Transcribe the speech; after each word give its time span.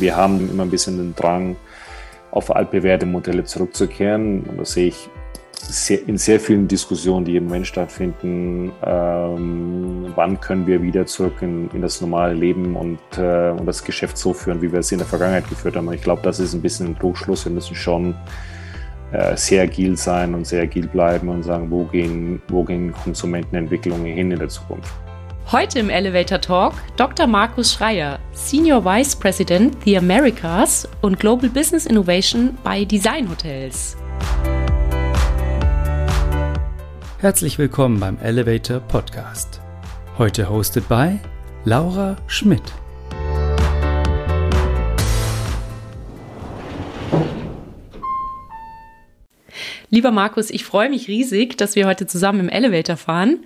Wir 0.00 0.16
haben 0.16 0.50
immer 0.50 0.64
ein 0.64 0.70
bisschen 0.70 0.96
den 0.96 1.14
Drang, 1.14 1.56
auf 2.30 2.54
altbewährte 2.54 3.06
Modelle 3.06 3.44
zurückzukehren. 3.44 4.42
Und 4.44 4.60
das 4.60 4.72
sehe 4.72 4.88
ich 4.88 5.08
sehr, 5.52 6.06
in 6.08 6.16
sehr 6.16 6.40
vielen 6.40 6.68
Diskussionen, 6.68 7.24
die 7.24 7.36
im 7.36 7.44
Moment 7.44 7.66
stattfinden. 7.66 8.72
Ähm, 8.84 10.12
wann 10.14 10.40
können 10.40 10.66
wir 10.66 10.82
wieder 10.82 11.06
zurück 11.06 11.42
in, 11.42 11.70
in 11.72 11.82
das 11.82 12.00
normale 12.00 12.34
Leben 12.34 12.76
und, 12.76 12.98
äh, 13.18 13.50
und 13.50 13.66
das 13.66 13.84
Geschäft 13.84 14.16
so 14.16 14.32
führen, 14.32 14.62
wie 14.62 14.72
wir 14.72 14.80
es 14.80 14.92
in 14.92 14.98
der 14.98 15.06
Vergangenheit 15.06 15.48
geführt 15.48 15.76
haben? 15.76 15.88
Und 15.88 15.94
ich 15.94 16.02
glaube, 16.02 16.22
das 16.22 16.40
ist 16.40 16.54
ein 16.54 16.62
bisschen 16.62 16.88
ein 16.88 16.98
Trugschluss. 16.98 17.44
Wir 17.44 17.52
müssen 17.52 17.74
schon 17.74 18.14
äh, 19.12 19.36
sehr 19.36 19.64
agil 19.64 19.96
sein 19.96 20.34
und 20.34 20.46
sehr 20.46 20.62
agil 20.62 20.86
bleiben 20.86 21.28
und 21.28 21.42
sagen, 21.42 21.70
wo 21.70 21.84
gehen, 21.84 22.40
wo 22.48 22.64
gehen 22.64 22.92
Konsumentenentwicklungen 22.92 24.06
hin 24.06 24.30
in 24.30 24.38
der 24.38 24.48
Zukunft. 24.48 24.92
Heute 25.52 25.80
im 25.80 25.90
Elevator 25.90 26.40
Talk 26.40 26.74
Dr. 26.96 27.26
Markus 27.26 27.72
Schreier, 27.72 28.20
Senior 28.30 28.84
Vice 28.84 29.16
President 29.16 29.76
The 29.84 29.98
Americas 29.98 30.88
und 31.02 31.18
Global 31.18 31.50
Business 31.50 31.86
Innovation 31.86 32.56
bei 32.62 32.84
Design 32.84 33.28
Hotels. 33.28 33.96
Herzlich 37.18 37.58
willkommen 37.58 37.98
beim 37.98 38.16
Elevator 38.18 38.78
Podcast. 38.78 39.60
Heute 40.18 40.48
hosted 40.48 40.88
by 40.88 41.18
Laura 41.64 42.14
Schmidt. 42.28 42.62
Lieber 49.92 50.12
Markus, 50.12 50.50
ich 50.50 50.64
freue 50.64 50.88
mich 50.88 51.08
riesig, 51.08 51.58
dass 51.58 51.74
wir 51.74 51.88
heute 51.88 52.06
zusammen 52.06 52.38
im 52.38 52.48
Elevator 52.48 52.96
fahren 52.96 53.40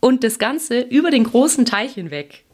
und 0.00 0.24
das 0.24 0.38
Ganze 0.38 0.80
über 0.80 1.10
den 1.10 1.24
großen 1.24 1.64
Teich 1.64 1.94
hinweg. 1.94 2.44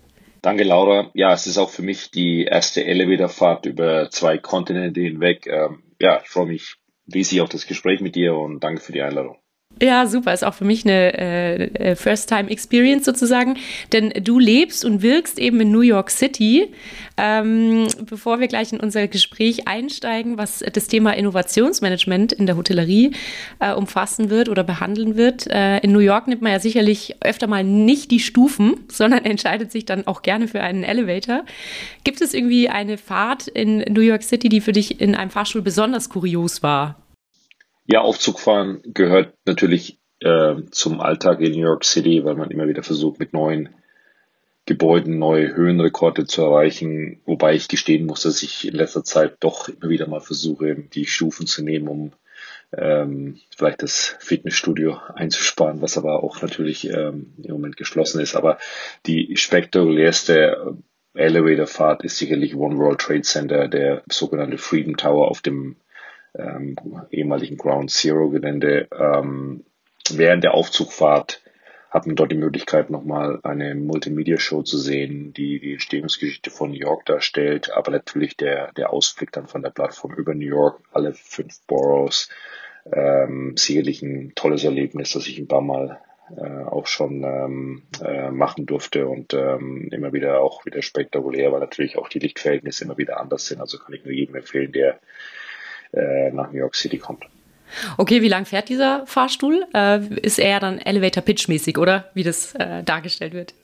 Danke, 0.43 0.65
Laura. 0.65 1.11
Ja, 1.15 1.33
es 1.33 1.47
ist 1.47 1.57
auch 1.57 1.71
für 1.71 1.83
mich 1.83 2.11
die 2.11 2.45
erste 2.45 2.85
Elevatorfahrt 2.85 3.67
über 3.67 4.11
zwei 4.11 4.37
Kontinente 4.39 5.01
hinweg. 5.01 5.47
Ähm, 5.47 5.83
ja, 5.99 6.21
ich 6.23 6.29
freue 6.29 6.47
mich 6.47 6.77
riesig 7.13 7.41
auf 7.41 7.49
das 7.49 7.67
Gespräch 7.67 8.01
mit 8.01 8.15
dir 8.15 8.35
und 8.35 8.63
danke 8.63 8.81
für 8.81 8.93
die 8.93 9.03
Einladung. 9.03 9.39
Ja, 9.83 10.07
super. 10.07 10.33
Ist 10.33 10.45
auch 10.45 10.55
für 10.55 10.65
mich 10.65 10.85
eine 10.85 11.19
äh, 11.19 11.65
äh, 11.65 11.97
First-Time-Experience 11.97 13.05
sozusagen. 13.05 13.57
Denn 13.93 14.11
du 14.23 14.39
lebst 14.39 14.85
und 14.85 15.03
wirkst 15.03 15.39
eben 15.39 15.61
in 15.61 15.73
New 15.73 15.81
York 15.81 16.11
City. 16.11 16.73
Ähm, 17.17 17.89
bevor 18.09 18.41
wir 18.41 18.47
gleich 18.49 18.73
in 18.73 18.81
unser 18.81 19.09
Gespräch 19.09 19.67
einsteigen, 19.67 20.39
was 20.39 20.65
das 20.73 20.87
Thema 20.87 21.13
Innovationsmanagement 21.13 22.33
in 22.33 22.47
der 22.47 22.57
Hotellerie 22.57 23.13
äh, 23.59 23.73
umfassen 23.73 24.31
wird 24.31 24.49
oder 24.49 24.63
behandeln 24.65 25.17
wird. 25.17 25.49
Äh, 25.49 25.79
in 25.79 25.93
New 25.93 25.99
York 26.01 26.29
nimmt 26.29 26.43
man 26.43 26.53
ja 26.53 26.61
sicherlich 26.61 27.17
öfter 27.21 27.47
mal 27.47 27.65
nicht 27.65 28.11
die 28.11 28.21
Stufen, 28.21 28.77
sondern 28.89 29.25
entscheidet 29.25 29.73
sich 29.73 29.85
dann 29.85 30.07
auch 30.07 30.23
gerne 30.23 30.49
für 30.49 30.61
einen 30.61 30.85
Elevator. 30.85 31.45
Gibt 32.05 32.21
es 32.21 32.33
irgendwie 32.33 32.69
eine 32.69 32.97
Fahrt 32.97 33.49
in 33.49 33.79
New 33.93 34.01
York 34.01 34.23
City, 34.23 34.49
die 34.49 34.61
für 34.61 34.73
dich 34.73 35.01
in 35.01 35.15
einem 35.15 35.31
Fahrstuhl 35.31 35.63
besonders 35.63 36.09
kurios 36.09 36.63
war? 36.63 37.04
Ja, 37.87 38.01
Aufzugfahren 38.01 38.81
gehört 38.85 39.35
natürlich 39.45 39.99
äh, 40.21 40.57
zum 40.71 41.01
Alltag 41.01 41.41
in 41.41 41.53
New 41.53 41.67
York 41.67 41.85
City, 41.85 42.25
weil 42.25 42.35
man 42.35 42.51
immer 42.51 42.67
wieder 42.67 42.83
versucht, 42.83 43.19
mit 43.21 43.33
neuen 43.33 43.69
Gebäuden 44.67 45.19
neue 45.19 45.55
Höhenrekorde 45.55 46.25
zu 46.25 46.43
erreichen, 46.43 47.21
wobei 47.27 47.55
ich 47.55 47.69
gestehen 47.69 48.07
muss, 48.07 48.23
dass 48.23 48.43
ich 48.43 48.67
in 48.67 48.75
letzter 48.75 49.05
Zeit 49.05 49.37
doch 49.41 49.69
immer 49.69 49.91
wieder 49.91 50.07
mal 50.07 50.23
versuche, 50.23 50.75
die 50.75 51.05
Stufen 51.05 51.47
zu 51.47 51.63
nehmen, 51.63 51.89
um 51.89 52.13
ähm, 52.73 53.39
vielleicht 53.55 53.83
das 53.83 54.17
Fitnessstudio 54.21 54.99
einzusparen, 55.15 55.83
was 55.83 55.99
aber 55.99 56.25
auch 56.25 56.41
natürlich 56.41 56.89
ähm, 56.89 57.35
im 57.43 57.53
Moment 57.53 57.77
geschlossen 57.77 58.21
ist. 58.21 58.35
Aber 58.35 58.57
die 59.05 59.37
spektakulärste 59.37 60.79
Elevatorfahrt 61.13 62.03
ist 62.03 62.17
sicherlich 62.17 62.57
One 62.57 62.79
World 62.79 63.01
Trade 63.01 63.23
Center, 63.23 63.69
der 63.69 64.03
sogenannte 64.11 64.57
Freedom 64.57 64.97
Tower 64.97 65.29
auf 65.29 65.43
dem 65.43 65.77
ähm, 66.39 66.77
ehemaligen 67.11 67.57
Ground 67.57 67.91
Zero 67.91 68.31
Gelände. 68.31 68.89
Ähm, 68.99 69.65
während 70.11 70.45
der 70.45 70.55
Aufzugfahrt 70.55 71.43
hat 71.95 72.09
man 72.09 72.17
dort 72.17 72.33
die 72.33 72.37
Möglichkeit, 72.37 72.91
nochmal 72.91 73.39
eine 73.45 73.77
Multimedia-Show 73.77 74.63
zu 74.63 74.79
sehen, 74.79 75.33
die 75.33 75.61
die 75.61 75.75
Entstehungsgeschichte 75.75 76.51
von 76.51 76.73
New 76.73 76.79
York 76.79 77.07
darstellt, 77.07 77.71
aber 77.73 77.93
natürlich 77.93 78.37
der, 78.37 78.73
der 78.73 78.93
Ausblick 78.93 79.31
dann 79.31 79.47
von 79.47 79.63
der 79.63 79.71
Plattform 79.71 80.13
über 80.15 80.35
New 80.35 80.47
York, 80.47 80.81
alle 80.93 81.13
fünf 81.13 81.65
Boroughs, 81.69 82.31
ähm, 82.93 83.57
sicherlich 83.57 84.03
ein 84.03 84.33
tolles 84.35 84.65
Erlebnis, 84.65 85.13
das 85.13 85.29
ich 85.29 85.39
ein 85.39 85.47
paar 85.47 85.61
Mal 85.61 86.01
äh, 86.37 86.65
auch 86.65 86.89
schon 86.89 87.23
ähm, 87.23 87.83
äh, 88.05 88.31
machen 88.33 88.67
durfte 88.67 89.07
und 89.07 89.33
ähm, 89.33 89.89
immer 89.93 90.13
wieder 90.13 90.41
auch 90.41 90.67
wieder 90.67 90.83
spektakulär, 90.83 91.53
weil 91.53 91.61
natürlich 91.61 91.97
auch 91.97 92.09
die 92.09 92.19
Lichtverhältnisse 92.19 92.85
immer 92.85 92.99
wieder 92.99 93.21
anders 93.21 93.47
sind. 93.47 93.61
Also 93.61 93.79
kann 93.79 93.95
ich 93.95 94.05
nur 94.05 94.13
jedem 94.13 94.35
empfehlen, 94.35 94.73
der 94.73 94.99
äh, 95.93 96.31
nach 96.33 96.51
New 96.53 96.59
York 96.59 96.75
City 96.75 96.99
kommt. 96.99 97.25
Okay, 97.99 98.23
wie 98.23 98.29
lang 98.29 98.45
fährt 98.45 98.69
dieser 98.69 99.07
Fahrstuhl? 99.07 99.67
Äh, 99.75 100.01
ist 100.21 100.39
er 100.39 100.61
dann 100.61 100.79
Elevator 100.79 101.23
Pitch 101.23 101.49
mäßig, 101.49 101.79
oder? 101.79 102.11
Wie 102.15 102.23
das 102.23 102.55
äh, 102.55 102.83
dargestellt 102.83 103.35
wird? 103.35 103.55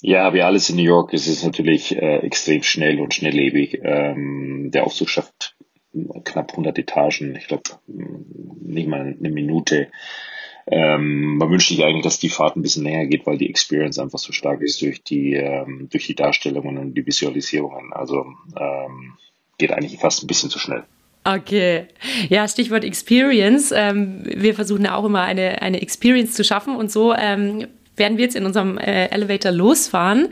Ja, 0.00 0.34
wie 0.34 0.42
alles 0.42 0.68
in 0.68 0.76
New 0.76 0.82
York 0.82 1.12
ist 1.12 1.26
es 1.26 1.42
natürlich 1.42 1.96
äh, 1.96 2.18
extrem 2.18 2.62
schnell 2.62 3.00
und 3.00 3.14
schnelllebig. 3.14 3.80
Ähm, 3.82 4.70
der 4.72 4.84
Aufzug 4.84 5.08
schafft 5.08 5.56
knapp 6.24 6.50
100 6.50 6.78
Etagen, 6.78 7.36
ich 7.36 7.46
glaube 7.46 7.62
nicht 7.86 8.86
mal 8.86 9.00
eine 9.00 9.30
Minute. 9.30 9.88
Ähm, 10.66 11.38
man 11.38 11.48
wünscht 11.48 11.68
sich 11.68 11.84
eigentlich, 11.84 12.02
dass 12.02 12.18
die 12.18 12.28
Fahrt 12.28 12.56
ein 12.56 12.62
bisschen 12.62 12.82
länger 12.82 13.06
geht, 13.06 13.26
weil 13.26 13.38
die 13.38 13.48
Experience 13.48 13.98
einfach 13.98 14.18
so 14.18 14.32
stark 14.32 14.60
ist 14.60 14.82
durch 14.82 15.02
die 15.02 15.34
ähm, 15.34 15.88
durch 15.90 16.06
die 16.06 16.16
Darstellungen 16.16 16.76
und 16.76 16.94
die 16.94 17.06
Visualisierungen. 17.06 17.92
Also 17.92 18.26
ähm, 18.58 19.16
geht 19.58 19.72
eigentlich 19.72 19.98
fast 19.98 20.22
ein 20.22 20.26
bisschen 20.26 20.50
zu 20.50 20.58
schnell. 20.58 20.84
Okay, 21.26 21.88
ja, 22.28 22.46
Stichwort 22.46 22.84
Experience. 22.84 23.72
Ähm, 23.74 24.22
wir 24.24 24.54
versuchen 24.54 24.84
ja 24.84 24.94
auch 24.94 25.04
immer 25.04 25.22
eine, 25.22 25.60
eine 25.60 25.82
Experience 25.82 26.34
zu 26.34 26.44
schaffen 26.44 26.76
und 26.76 26.92
so 26.92 27.14
ähm, 27.14 27.66
werden 27.96 28.18
wir 28.18 28.24
jetzt 28.24 28.36
in 28.36 28.44
unserem 28.44 28.78
äh, 28.78 29.06
Elevator 29.06 29.52
losfahren. 29.52 30.28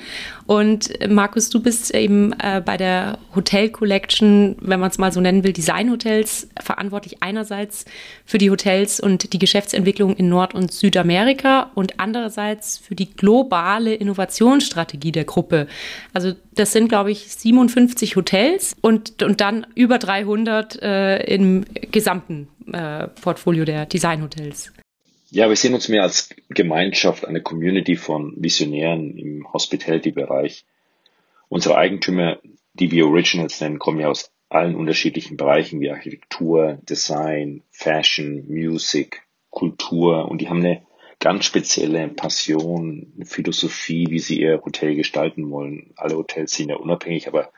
Und 0.46 1.00
äh, 1.00 1.08
Markus, 1.08 1.50
du 1.50 1.60
bist 1.60 1.94
eben 1.94 2.32
äh, 2.34 2.62
bei 2.64 2.76
der 2.76 3.18
Hotel 3.34 3.70
Collection, 3.70 4.56
wenn 4.60 4.80
man 4.80 4.90
es 4.90 4.98
mal 4.98 5.12
so 5.12 5.20
nennen 5.20 5.44
will, 5.44 5.52
Designhotels 5.52 6.48
verantwortlich 6.62 7.22
einerseits 7.22 7.84
für 8.24 8.38
die 8.38 8.50
Hotels 8.50 9.00
und 9.00 9.32
die 9.32 9.38
Geschäftsentwicklung 9.38 10.16
in 10.16 10.28
Nord- 10.28 10.54
und 10.54 10.72
Südamerika 10.72 11.70
und 11.74 11.98
andererseits 11.98 12.78
für 12.78 12.94
die 12.94 13.14
globale 13.14 13.94
Innovationsstrategie 13.94 15.12
der 15.12 15.24
Gruppe. 15.24 15.66
Also 16.12 16.32
das 16.54 16.72
sind, 16.72 16.88
glaube 16.88 17.10
ich, 17.10 17.34
57 17.34 18.16
Hotels 18.16 18.76
und, 18.80 19.22
und 19.22 19.40
dann 19.40 19.66
über 19.74 19.98
300 19.98 20.82
äh, 20.82 21.34
im 21.34 21.64
gesamten 21.90 22.48
äh, 22.72 23.08
Portfolio 23.08 23.64
der 23.64 23.86
Designhotels. 23.86 24.72
Ja, 25.30 25.48
wir 25.48 25.56
sehen 25.56 25.74
uns 25.74 25.88
mehr 25.88 26.02
als 26.02 26.30
Gemeinschaft, 26.48 27.26
eine 27.26 27.42
Community 27.42 27.96
von 27.96 28.34
Visionären 28.36 29.16
im 29.16 29.52
Hospitality-Bereich. 29.52 30.64
Unsere 31.48 31.76
Eigentümer, 31.76 32.38
die 32.74 32.90
wir 32.90 33.06
Originals 33.06 33.60
nennen, 33.60 33.78
kommen 33.78 34.00
ja 34.00 34.08
aus 34.08 34.30
allen 34.48 34.76
unterschiedlichen 34.76 35.36
Bereichen 35.36 35.80
wie 35.80 35.90
Architektur, 35.90 36.78
Design, 36.88 37.62
Fashion, 37.70 38.44
Music, 38.48 39.22
Kultur 39.50 40.28
und 40.28 40.40
die 40.40 40.48
haben 40.48 40.60
eine 40.60 40.82
ganz 41.20 41.46
spezielle 41.46 42.08
Passion, 42.08 43.12
eine 43.16 43.24
Philosophie, 43.24 44.06
wie 44.10 44.18
sie 44.18 44.40
ihr 44.40 44.62
Hotel 44.64 44.94
gestalten 44.94 45.50
wollen. 45.50 45.92
Alle 45.96 46.16
Hotels 46.16 46.52
sind 46.52 46.68
ja 46.68 46.76
unabhängig, 46.76 47.28
aber 47.28 47.50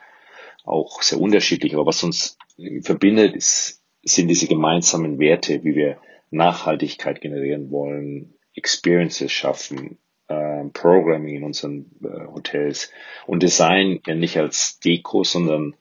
auch 0.64 1.02
sehr 1.02 1.20
unterschiedlich. 1.20 1.74
Aber 1.74 1.86
was 1.86 2.04
uns 2.04 2.38
verbindet, 2.82 3.34
ist, 3.34 3.82
sind 4.04 4.28
diese 4.28 4.46
gemeinsamen 4.46 5.18
Werte, 5.18 5.64
wie 5.64 5.74
wir 5.74 5.98
Nachhaltigkeit 6.30 7.20
generieren 7.20 7.70
wollen, 7.70 8.34
Experiences 8.54 9.30
schaffen, 9.30 9.98
äh, 10.28 10.64
Programming 10.72 11.36
in 11.36 11.44
unseren 11.44 11.90
äh, 12.02 12.26
Hotels 12.26 12.90
und 13.26 13.42
Design 13.42 14.00
ja 14.06 14.14
nicht 14.14 14.36
als 14.38 14.80
Deko, 14.80 15.24
sondern 15.24 15.74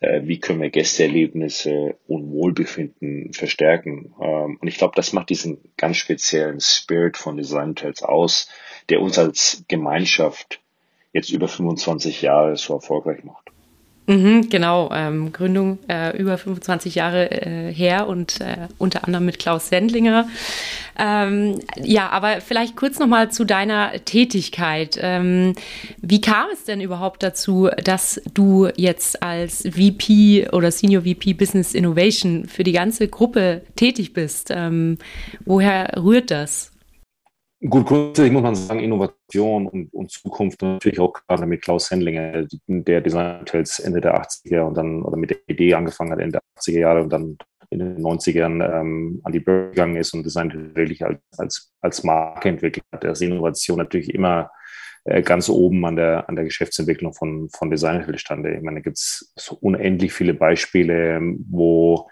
äh, 0.00 0.22
wie 0.24 0.38
können 0.38 0.60
wir 0.60 0.70
Gästeerlebnisse 0.70 1.96
und 2.06 2.30
Wohlbefinden 2.30 3.32
verstärken. 3.32 4.14
Ähm, 4.20 4.58
und 4.60 4.68
ich 4.68 4.78
glaube, 4.78 4.94
das 4.96 5.12
macht 5.12 5.30
diesen 5.30 5.58
ganz 5.76 5.96
speziellen 5.96 6.60
Spirit 6.60 7.16
von 7.16 7.36
Design 7.36 7.70
Hotels 7.70 8.02
aus, 8.02 8.48
der 8.88 9.00
uns 9.00 9.18
als 9.18 9.64
Gemeinschaft 9.68 10.60
jetzt 11.12 11.30
über 11.30 11.48
25 11.48 12.22
Jahre 12.22 12.56
so 12.56 12.74
erfolgreich 12.74 13.22
macht. 13.24 13.43
Mhm, 14.06 14.50
genau, 14.50 14.90
ähm, 14.92 15.32
Gründung 15.32 15.78
äh, 15.88 16.14
über 16.18 16.36
25 16.36 16.94
Jahre 16.94 17.30
äh, 17.30 17.72
her 17.72 18.06
und 18.06 18.38
äh, 18.42 18.68
unter 18.76 19.06
anderem 19.06 19.24
mit 19.24 19.38
Klaus 19.38 19.68
Sendlinger. 19.70 20.28
Ähm, 20.98 21.60
ja, 21.82 22.10
aber 22.10 22.42
vielleicht 22.42 22.76
kurz 22.76 22.98
nochmal 22.98 23.30
zu 23.30 23.46
deiner 23.46 23.92
Tätigkeit. 24.04 24.98
Ähm, 25.00 25.54
wie 26.02 26.20
kam 26.20 26.48
es 26.52 26.64
denn 26.64 26.82
überhaupt 26.82 27.22
dazu, 27.22 27.70
dass 27.82 28.20
du 28.34 28.68
jetzt 28.76 29.22
als 29.22 29.62
VP 29.62 30.50
oder 30.52 30.70
Senior 30.70 31.04
VP 31.04 31.32
Business 31.32 31.72
Innovation 31.72 32.46
für 32.46 32.62
die 32.62 32.72
ganze 32.72 33.08
Gruppe 33.08 33.62
tätig 33.74 34.12
bist? 34.12 34.50
Ähm, 34.50 34.98
woher 35.46 35.94
rührt 35.96 36.30
das? 36.30 36.73
Gut, 37.66 37.86
grundsätzlich 37.86 38.30
muss 38.30 38.42
man 38.42 38.54
sagen, 38.54 38.80
Innovation 38.80 39.66
und, 39.66 39.92
und 39.94 40.10
Zukunft 40.10 40.60
natürlich 40.60 41.00
auch 41.00 41.14
gerade 41.14 41.46
mit 41.46 41.62
Klaus 41.62 41.90
Hendlinger, 41.90 42.46
der 42.66 43.00
Design 43.00 43.40
Hotels 43.40 43.78
Ende 43.78 44.02
der 44.02 44.20
80er 44.20 44.60
und 44.60 44.76
dann 44.76 45.02
oder 45.02 45.16
mit 45.16 45.30
der 45.30 45.38
Idee 45.46 45.72
angefangen 45.72 46.12
hat 46.12 46.18
Ende 46.18 46.40
der 46.40 46.62
80er 46.62 46.78
Jahre 46.78 47.02
und 47.02 47.10
dann 47.10 47.38
in 47.70 47.78
den 47.78 48.04
90ern 48.04 48.80
ähm, 48.80 49.20
an 49.24 49.32
die 49.32 49.40
Börse 49.40 49.70
gegangen 49.70 49.96
ist 49.96 50.12
und 50.12 50.24
Design 50.24 50.74
wirklich 50.74 51.02
als, 51.06 51.18
als, 51.38 51.72
als 51.80 52.04
Marke 52.04 52.50
entwickelt 52.50 52.84
hat. 52.92 53.02
Da 53.02 53.12
ist 53.12 53.22
Innovation 53.22 53.78
natürlich 53.78 54.12
immer 54.12 54.50
äh, 55.04 55.22
ganz 55.22 55.48
oben 55.48 55.86
an 55.86 55.96
der, 55.96 56.28
an 56.28 56.36
der 56.36 56.44
Geschäftsentwicklung 56.44 57.14
von, 57.14 57.48
von 57.48 57.70
Design 57.70 58.04
stand. 58.18 58.46
Ich 58.46 58.60
meine, 58.60 58.80
da 58.80 58.82
gibt 58.82 58.98
es 58.98 59.32
so 59.36 59.56
unendlich 59.58 60.12
viele 60.12 60.34
Beispiele, 60.34 61.18
wo 61.48 62.10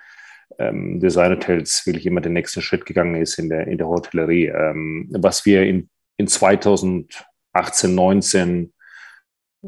ähm, 0.59 1.01
Design 1.01 1.33
Hotels 1.33 1.87
wirklich 1.87 2.07
immer 2.07 2.21
den 2.21 2.33
nächsten 2.33 2.63
Schritt 2.63 2.87
gegangen 2.87 3.21
ist 3.21 3.39
in 3.39 3.49
der, 3.49 3.67
in 3.67 3.79
der 3.79 3.89
Hotellerie. 3.89 4.47
Ähm, 4.47 5.09
was 5.11 5.45
wir 5.47 5.63
in, 5.63 5.89
in 6.17 6.27
2018, 6.27 7.95
19 7.95 8.73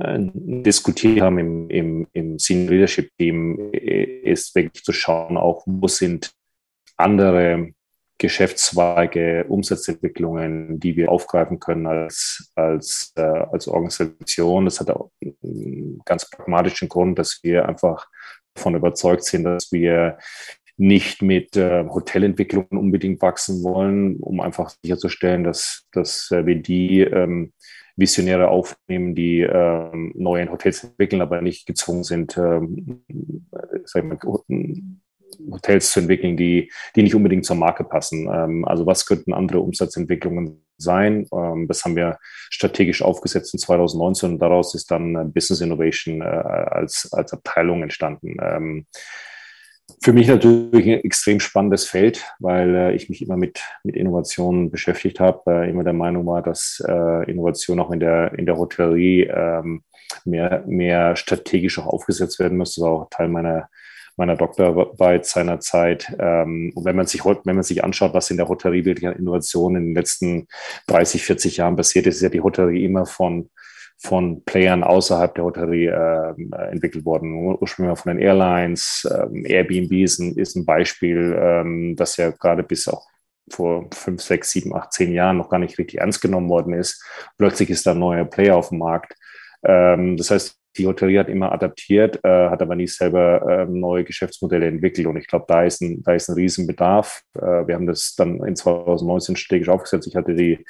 äh, 0.01 0.19
diskutiert 0.19 1.21
haben 1.21 1.39
im, 1.39 1.71
im, 1.71 2.07
im 2.13 2.39
Senior 2.39 2.71
Leadership 2.71 3.11
Team, 3.17 3.73
äh, 3.73 4.05
ist 4.23 4.55
wirklich 4.55 4.83
zu 4.83 4.93
schauen, 4.93 5.37
auch 5.37 5.63
wo 5.67 5.87
sind 5.89 6.33
andere 6.97 7.73
Geschäftszweige, 8.19 9.45
Umsatzentwicklungen, 9.49 10.79
die 10.79 10.97
wir 10.97 11.11
aufgreifen 11.11 11.59
können 11.59 11.87
als, 11.87 12.53
als, 12.55 13.13
äh, 13.17 13.23
als 13.23 13.67
Organisation. 13.67 14.65
Das 14.65 14.81
hat 14.81 14.91
auch 14.91 15.11
einen 15.21 16.01
ganz 16.05 16.31
pragmatischen 16.31 16.89
Grund, 16.89 17.19
dass 17.19 17.41
wir 17.43 17.69
einfach 17.69 18.07
davon 18.55 18.77
überzeugt 18.77 19.25
sind, 19.25 19.45
dass 19.45 19.73
wir 19.73 20.19
nicht 20.77 21.23
mit 21.23 21.57
äh, 21.57 21.85
Hotelentwicklungen 21.89 22.79
unbedingt 22.79 23.23
wachsen 23.23 23.63
wollen, 23.63 24.17
um 24.17 24.41
einfach 24.41 24.75
sicherzustellen, 24.83 25.45
dass, 25.45 25.87
dass 25.93 26.31
äh, 26.31 26.45
wir 26.47 26.57
die 26.57 27.01
ähm, 27.01 27.53
Visionäre 27.97 28.49
aufnehmen, 28.49 29.15
die 29.15 29.41
ähm, 29.41 30.13
neue 30.17 30.51
Hotels 30.51 30.83
entwickeln, 30.83 31.23
aber 31.23 31.41
nicht 31.43 31.67
gezwungen 31.67 32.03
sind, 32.03 32.37
ähm, 32.37 33.05
mal, 33.95 34.19
Hotels 35.51 35.93
zu 35.93 36.01
entwickeln, 36.01 36.37
die, 36.37 36.71
die 36.95 37.03
nicht 37.03 37.15
unbedingt 37.15 37.45
zur 37.45 37.57
Marke 37.57 37.85
passen. 37.85 38.29
Ähm, 38.33 38.65
also 38.65 38.87
was 38.87 39.07
könnten 39.07 39.33
andere 39.33 39.61
Umsatzentwicklungen 39.61 40.65
sein? 40.77 41.27
Ähm, 41.33 41.67
das 41.69 41.85
haben 41.85 41.97
wir 41.97 42.19
strategisch 42.51 43.03
aufgesetzt 43.03 43.55
in 43.55 43.61
2019 43.61 44.33
und 44.33 44.39
daraus 44.41 44.75
ist 44.75 44.91
dann 44.91 45.33
Business 45.33 45.61
Innovation 45.61 46.21
äh, 46.21 46.25
als, 46.25 47.09
als 47.13 47.33
Abteilung 47.33 47.83
entstanden. 47.83 48.37
Ähm, 48.41 48.87
für 50.03 50.13
mich 50.13 50.29
natürlich 50.29 50.87
ein 50.87 51.05
extrem 51.05 51.41
spannendes 51.41 51.87
Feld, 51.87 52.25
weil 52.39 52.75
äh, 52.75 52.95
ich 52.95 53.09
mich 53.09 53.23
immer 53.23 53.37
mit, 53.37 53.63
mit 53.85 53.97
Innovationen 53.97 54.71
beschäftigt 54.71 55.21
habe, 55.21 55.43
äh, 55.47 55.71
immer 55.71 55.85
der 55.85 55.93
Meinung 55.93 56.27
war, 56.27 56.43
dass 56.43 56.83
äh, 56.87 57.31
Innovation 57.31 57.81
auch 57.81 57.91
in 57.91 58.01
der, 58.01 58.33
in 58.39 58.47
der 58.47 58.57
Hotellerie 58.57 59.25
ähm, 59.25 59.83
mehr, 60.25 60.65
mehr 60.67 61.17
strategisch 61.17 61.79
auch 61.79 61.87
aufgesetzt 61.87 62.39
werden 62.39 62.59
müsste. 62.59 62.81
Das 62.81 62.87
war 62.87 62.93
auch 62.93 63.09
Teil 63.11 63.29
meiner, 63.29 63.69
meiner 64.17 64.37
Doktorarbeit 64.37 65.27
seinerzeit. 65.27 66.15
Ähm, 66.19 66.73
und 66.75 66.85
wenn 66.85 66.97
man 66.97 67.07
sich 67.07 67.25
wenn 67.25 67.55
man 67.55 67.63
sich 67.63 67.85
anschaut, 67.85 68.15
was 68.15 68.31
in 68.31 68.37
der 68.37 68.49
Hotellerie 68.49 68.85
wirklich 68.85 69.07
an 69.07 69.17
Innovationen 69.17 69.83
in 69.83 69.89
den 69.89 69.95
letzten 69.95 70.49
30, 70.87 71.25
40 71.25 71.57
Jahren 71.59 71.77
passiert 71.77 72.07
ist, 72.07 72.17
ist 72.17 72.23
ja 72.23 72.29
die 72.29 72.43
Hotellerie 72.43 72.85
immer 72.85 73.07
von 73.07 73.51
von 74.05 74.45
Playern 74.45 74.85
außerhalb 74.85 75.35
der 75.35 75.45
Hotellerie 75.45 75.87
äh, 75.87 76.71
entwickelt 76.71 77.07
worden. 77.07 77.57
Ursprünglich 77.59 77.99
von 77.99 78.15
den 78.15 78.23
Airlines. 78.23 79.09
Ähm, 79.11 79.47
Airbnb 79.47 79.93
ist 79.93 80.19
ein, 80.19 80.37
ist 80.37 80.57
ein 80.57 80.67
Beispiel, 80.67 81.35
ähm, 81.39 81.97
das 81.97 82.19
ja 82.19 82.31
gerade 82.31 82.63
bis 82.63 82.87
auch 82.87 83.07
vor 83.51 83.89
fünf, 83.93 84.21
sechs, 84.21 84.51
sieben, 84.51 84.75
acht, 84.75 84.93
zehn 84.93 85.13
Jahren 85.13 85.39
noch 85.39 85.49
gar 85.49 85.59
nicht 85.59 85.79
richtig 85.79 86.01
ernst 86.01 86.21
genommen 86.21 86.51
worden 86.51 86.75
ist. 86.75 87.03
Plötzlich 87.39 87.71
ist 87.71 87.87
da 87.87 87.93
ein 87.93 87.99
neuer 87.99 88.27
Player 88.27 88.57
auf 88.57 88.69
dem 88.69 88.79
Markt. 88.79 89.15
Ähm, 89.65 90.19
das 90.19 90.31
heißt, 90.31 90.59
die 90.77 90.87
Hotellerie 90.87 91.19
hat 91.19 91.29
immer 91.29 91.53
adaptiert, 91.53 92.21
äh, 92.25 92.49
hat 92.49 92.61
aber 92.61 92.75
nie 92.75 92.87
selber 92.87 93.43
äh, 93.49 93.67
neue 93.67 94.05
Geschäftsmodelle 94.05 94.67
entwickelt. 94.67 95.07
Und 95.07 95.17
ich 95.17 95.27
glaube, 95.27 95.45
da 95.49 95.65
ist 95.65 95.81
ein, 95.81 96.03
da 96.03 96.15
ist 96.15 96.29
ein 96.29 96.35
Riesenbedarf. 96.35 97.23
Äh, 97.35 97.67
wir 97.67 97.75
haben 97.75 97.87
das 97.87 98.15
dann 98.17 98.45
in 98.45 98.57
2019 98.57 99.37
strategisch 99.37 99.69
aufgesetzt. 99.69 100.07
Ich 100.07 100.17
hatte 100.17 100.35
die, 100.35 100.65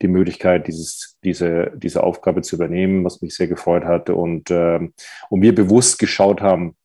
die 0.00 0.08
Möglichkeit, 0.08 0.68
dieses, 0.68 1.18
diese, 1.24 1.72
diese 1.76 2.02
Aufgabe 2.02 2.42
zu 2.42 2.56
übernehmen, 2.56 3.04
was 3.04 3.20
mich 3.20 3.34
sehr 3.34 3.48
gefreut 3.48 3.84
hat. 3.84 4.10
Und, 4.10 4.50
ähm, 4.50 4.94
und 5.28 5.42
wir 5.42 5.54
bewusst 5.54 5.98
geschaut 5.98 6.40
haben, 6.40 6.76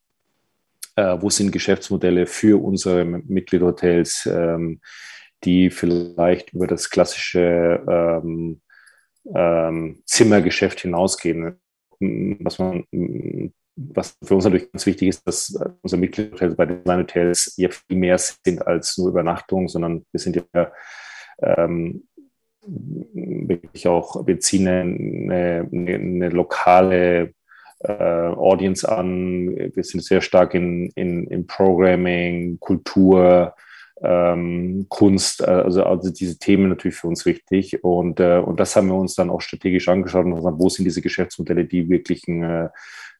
äh, 0.96 1.18
wo 1.20 1.30
sind 1.30 1.52
Geschäftsmodelle 1.52 2.26
für 2.26 2.64
unsere 2.64 3.06
Mitgliedhotels, 3.06 4.28
ähm, 4.32 4.82
die 5.44 5.70
vielleicht 5.70 6.54
über 6.54 6.68
das 6.68 6.90
klassische 6.90 7.84
ähm, 7.88 8.62
ähm, 9.34 10.02
Zimmergeschäft 10.06 10.82
hinausgehen 10.82 11.60
was 12.40 12.60
man 12.60 12.84
was 13.76 14.18
für 14.24 14.36
uns 14.36 14.44
natürlich 14.44 14.72
ganz 14.72 14.86
wichtig 14.86 15.10
ist, 15.10 15.28
dass 15.28 15.60
unsere 15.82 16.00
Mitgliedshotels 16.00 16.56
bei 16.56 16.66
Design 16.66 17.00
Hotels 17.00 17.54
ja 17.58 17.70
viel 17.70 17.98
mehr 17.98 18.18
sind 18.18 18.66
als 18.66 18.98
nur 18.98 19.10
Übernachtung, 19.10 19.68
sondern 19.68 20.06
wir 20.12 20.20
sind 20.20 20.36
ja 20.36 20.72
ähm, 21.42 22.04
wirklich 22.66 23.88
auch, 23.88 24.26
wir 24.26 24.40
ziehen 24.40 24.68
eine, 24.68 25.68
eine, 25.72 25.96
eine 25.96 26.30
lokale 26.30 27.34
äh, 27.80 27.94
Audience 27.94 28.90
an. 28.90 29.50
Wir 29.76 29.84
sind 29.84 30.04
sehr 30.04 30.22
stark 30.22 30.54
in, 30.54 30.90
in, 30.96 31.28
in 31.28 31.48
Programming, 31.48 32.60
Kultur, 32.60 33.56
ähm, 34.04 34.86
Kunst, 34.90 35.42
äh, 35.42 35.46
also, 35.46 35.84
also 35.84 36.12
diese 36.12 36.38
Themen 36.38 36.70
natürlich 36.70 36.98
für 36.98 37.08
uns 37.08 37.26
wichtig. 37.26 37.84
Und, 37.84 38.20
äh, 38.20 38.38
und 38.38 38.60
das 38.60 38.76
haben 38.76 38.88
wir 38.88 38.96
uns 38.96 39.16
dann 39.16 39.30
auch 39.30 39.42
strategisch 39.42 39.88
angeschaut 39.88 40.26
und 40.26 40.36
gesagt, 40.36 40.60
wo 40.60 40.70
sind 40.70 40.86
diese 40.86 41.02
Geschäftsmodelle, 41.02 41.66
die 41.66 41.90
wirklich 41.90 42.28
einen, 42.28 42.44
äh, 42.44 42.70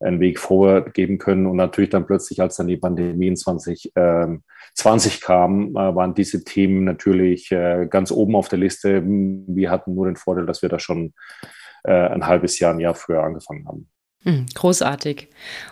einen 0.02 0.20
Weg 0.20 0.40
vorwärts 0.40 0.94
geben 0.94 1.18
können. 1.18 1.46
Und 1.48 1.56
natürlich 1.56 1.90
dann 1.90 2.06
plötzlich, 2.06 2.42
als 2.42 2.58
dann 2.58 2.68
die 2.68 2.78
Pandemie 2.78 3.28
in 3.28 3.38
2020 3.38 3.94
ähm, 3.96 5.22
kam, 5.22 5.70
äh, 5.70 5.96
waren 5.96 6.14
diese 6.14 6.44
Themen 6.44 6.84
natürlich 6.84 7.52
äh, 7.52 7.88
ganz 7.90 8.12
oben 8.12 8.36
auf 8.36 8.50
der 8.50 8.60
Liste. 8.60 9.04
Wir 9.06 9.72
hatten 9.72 9.96
nur 9.96 10.06
den 10.06 10.18
Vorteil, 10.18 10.46
dass 10.46 10.62
wir 10.62 10.70
da 10.70 10.80
schon 10.80 11.14
äh, 11.86 11.94
ein 11.94 12.28
halbes 12.28 12.60
Jahr, 12.60 12.74
ein 12.74 12.80
Jahr 12.80 12.96
früher 12.96 13.24
angefangen 13.24 13.68
haben. 13.68 13.90
Hm, 14.24 14.46
großartig. 14.54 15.28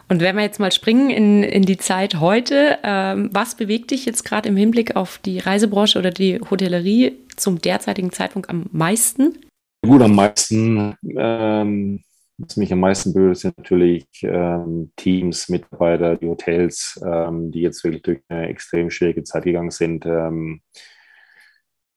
Und 0.09 0.19
wenn 0.19 0.35
wir 0.35 0.43
jetzt 0.43 0.59
mal 0.59 0.73
springen 0.73 1.09
in, 1.09 1.43
in 1.43 1.61
die 1.63 1.77
Zeit 1.77 2.19
heute, 2.19 2.79
ähm, 2.83 3.29
was 3.31 3.55
bewegt 3.55 3.91
dich 3.91 4.05
jetzt 4.05 4.25
gerade 4.25 4.49
im 4.49 4.57
Hinblick 4.57 4.97
auf 4.97 5.19
die 5.19 5.39
Reisebranche 5.39 5.97
oder 5.97 6.11
die 6.11 6.39
Hotellerie 6.41 7.13
zum 7.37 7.61
derzeitigen 7.61 8.11
Zeitpunkt 8.11 8.49
am 8.49 8.65
meisten? 8.71 9.39
Gut, 9.85 10.01
am 10.01 10.15
meisten, 10.15 10.95
ähm, 11.17 12.03
was 12.37 12.57
mich 12.57 12.73
am 12.73 12.81
meisten 12.81 13.13
bewegt, 13.13 13.37
sind 13.37 13.57
natürlich 13.57 14.05
ähm, 14.23 14.91
Teams, 14.97 15.47
Mitarbeiter, 15.47 16.17
die 16.17 16.27
Hotels, 16.27 16.99
ähm, 17.05 17.51
die 17.51 17.61
jetzt 17.61 17.83
wirklich 17.85 18.03
durch 18.03 18.19
eine 18.27 18.47
extrem 18.49 18.89
schwierige 18.89 19.23
Zeit 19.23 19.43
gegangen 19.43 19.71
sind. 19.71 20.03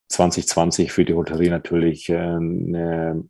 2020 0.07 0.87
ähm, 0.87 0.89
für 0.89 1.03
die 1.03 1.13
Hotellerie 1.13 1.49
natürlich 1.49 2.07
äh, 2.09 2.15
eine 2.15 3.27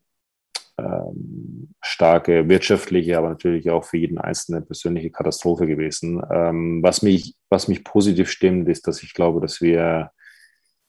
ähm, 0.78 1.74
starke 1.82 2.50
wirtschaftliche, 2.50 3.18
aber 3.18 3.30
natürlich 3.30 3.70
auch 3.70 3.86
für 3.86 3.98
jeden 3.98 4.18
Einzelnen 4.18 4.66
persönliche 4.66 5.12
Katastrophe 5.12 5.68
gewesen. 5.68 6.22
Ähm, 6.32 6.82
was, 6.84 7.02
mich, 7.02 7.36
was 7.50 7.68
mich 7.68 7.84
positiv 7.84 8.30
stimmt, 8.30 8.68
ist, 8.70 8.88
dass 8.88 9.04
ich 9.04 9.14
glaube, 9.14 9.42
dass 9.42 9.62
wir 9.62 10.12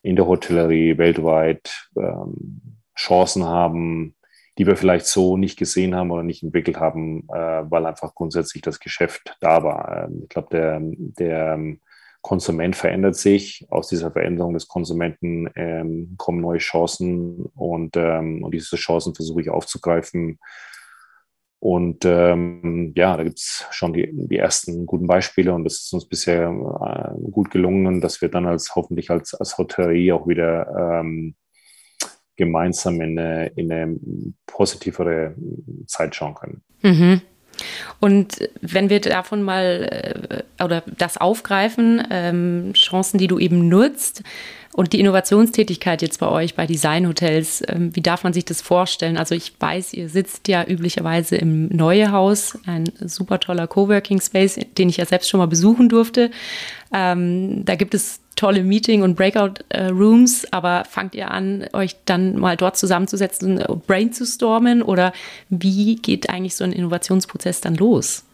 in 0.03 0.17
der 0.17 0.27
Hotellerie 0.27 0.99
weltweit 0.99 1.89
ähm, 1.97 2.81
Chancen 2.97 3.45
haben, 3.45 4.17
die 4.59 4.67
wir 4.67 4.77
vielleicht 4.77 5.07
so 5.07 5.37
nicht 5.37 5.59
gesehen 5.59 5.95
haben 5.95 6.11
oder 6.11 6.23
nicht 6.23 6.43
entwickelt 6.43 6.79
haben, 6.79 7.29
äh, 7.29 7.63
weil 7.71 7.87
einfach 7.87 8.15
grundsätzlich 8.15 8.63
das 8.63 8.81
Geschäft 8.81 9.37
da 9.41 9.63
war. 9.63 10.05
Ähm, 10.05 10.21
ich 10.23 10.29
glaube, 10.29 10.49
der, 10.51 10.81
der 10.81 11.59
Konsument 12.27 12.75
verändert 12.75 13.15
sich. 13.15 13.65
Aus 13.71 13.87
dieser 13.87 14.11
Veränderung 14.11 14.53
des 14.53 14.67
Konsumenten 14.67 15.49
ähm, 15.55 16.15
kommen 16.17 16.41
neue 16.41 16.59
Chancen 16.59 17.47
und, 17.55 17.97
ähm, 17.97 18.43
und 18.43 18.53
diese 18.53 18.75
Chancen 18.75 19.15
versuche 19.15 19.43
ich 19.43 19.51
aufzugreifen. 19.51 20.41
Und 21.61 22.05
ähm, 22.05 22.93
ja, 22.97 23.17
da 23.17 23.23
gibt 23.23 23.39
es 23.39 23.65
schon 23.71 23.93
die, 23.93 24.11
die 24.13 24.39
ersten 24.39 24.87
guten 24.87 25.07
Beispiele 25.07 25.55
und 25.55 25.63
das 25.63 25.75
ist 25.75 25.93
uns 25.93 26.09
bisher 26.09 26.49
äh, 26.49 27.31
gut 27.31 27.53
gelungen, 27.53 28.01
dass 28.01 28.21
wir 28.21 28.29
dann 28.29 28.47
als 28.47 28.75
hoffentlich 28.75 29.09
als, 29.09 29.33
als 29.35 29.57
Hotellerie 29.57 30.11
auch 30.11 30.27
wieder 30.27 31.01
ähm, 31.01 31.37
gemeinsam 32.35 33.01
in 33.01 33.17
eine, 33.17 33.47
in 33.55 33.71
eine 33.71 34.01
positivere 34.47 35.37
Zeit 35.87 36.17
schauen 36.17 36.35
können. 36.35 36.63
Mhm. 36.83 37.23
Und 38.01 38.49
wenn 38.61 38.91
wir 38.91 39.01
davon 39.01 39.43
mal 39.43 40.45
äh, 40.59 40.65
oder 40.65 40.83
das 40.99 41.17
aufgreifen, 41.17 42.03
ähm, 42.11 42.73
Chancen, 42.75 43.19
die 43.19 43.27
du 43.27 43.39
eben 43.39 43.69
nutzt 43.69 44.23
und 44.73 44.93
die 44.93 45.01
Innovationstätigkeit 45.01 46.03
jetzt 46.03 46.21
bei 46.21 46.29
euch 46.29 46.55
bei 46.55 46.67
Designhotels, 46.67 47.63
ähm, 47.69 47.97
wie 47.97 48.03
darf 48.03 48.25
man 48.25 48.33
sich 48.33 48.45
das 48.45 48.61
vorstellen? 48.61 49.17
Also 49.17 49.35
ich 49.35 49.55
weiß, 49.59 49.95
ihr 49.95 50.09
sitzt 50.09 50.49
ja 50.49 50.65
üblicherweise 50.67 51.37
im 51.37 51.69
Neue 51.69 52.13
Haus, 52.13 52.59
ein 52.67 52.85
super 53.01 53.41
toller 53.41 53.67
Coworking 53.67 54.21
Space, 54.21 54.59
den 54.77 54.89
ich 54.89 54.99
ja 54.99 55.07
selbst 55.07 55.31
schon 55.31 55.39
mal 55.39 55.47
besuchen 55.47 55.89
durfte. 55.89 56.31
Ähm, 56.93 57.65
da 57.65 57.75
gibt 57.75 57.95
es 57.95 58.21
tolle 58.37 58.63
Meeting- 58.63 59.03
und 59.03 59.17
Breakout-Rooms, 59.17 60.53
aber 60.53 60.85
fangt 60.85 61.15
ihr 61.15 61.31
an, 61.31 61.67
euch 61.73 61.97
dann 62.05 62.39
mal 62.39 62.57
dort 62.57 62.77
zusammenzusetzen, 62.77 63.63
Brain 63.87 64.13
zu 64.13 64.27
oder 64.83 65.13
wie 65.49 65.97
geht 65.97 66.31
eigentlich 66.31 66.55
so 66.55 66.65
ein 66.65 66.73
Innovationsprozess 66.73 67.63
dann 67.63 67.75
los? 67.75 68.25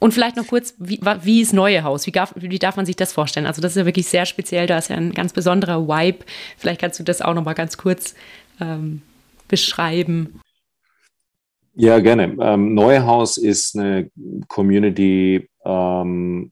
Und 0.00 0.12
vielleicht 0.12 0.36
noch 0.36 0.46
kurz, 0.46 0.74
wie, 0.78 0.98
wie 1.22 1.40
ist 1.42 1.52
Neue 1.52 1.84
Haus? 1.84 2.06
Wie 2.06 2.10
darf, 2.10 2.32
wie 2.34 2.58
darf 2.58 2.76
man 2.76 2.86
sich 2.86 2.96
das 2.96 3.12
vorstellen? 3.12 3.46
Also 3.46 3.60
das 3.60 3.72
ist 3.72 3.76
ja 3.76 3.84
wirklich 3.86 4.08
sehr 4.08 4.24
speziell, 4.26 4.66
da 4.66 4.78
ist 4.78 4.88
ja 4.88 4.96
ein 4.96 5.12
ganz 5.12 5.32
besonderer 5.32 5.86
Vibe. 5.86 6.24
Vielleicht 6.56 6.80
kannst 6.80 6.98
du 6.98 7.04
das 7.04 7.20
auch 7.20 7.34
noch 7.34 7.44
mal 7.44 7.52
ganz 7.52 7.76
kurz 7.76 8.14
ähm, 8.60 9.02
beschreiben. 9.46 10.40
Ja, 11.74 12.00
gerne. 12.00 12.34
Ähm, 12.40 12.74
Neuhaus 12.74 13.36
ist 13.36 13.78
eine 13.78 14.10
Community, 14.48 15.48
ähm, 15.64 16.50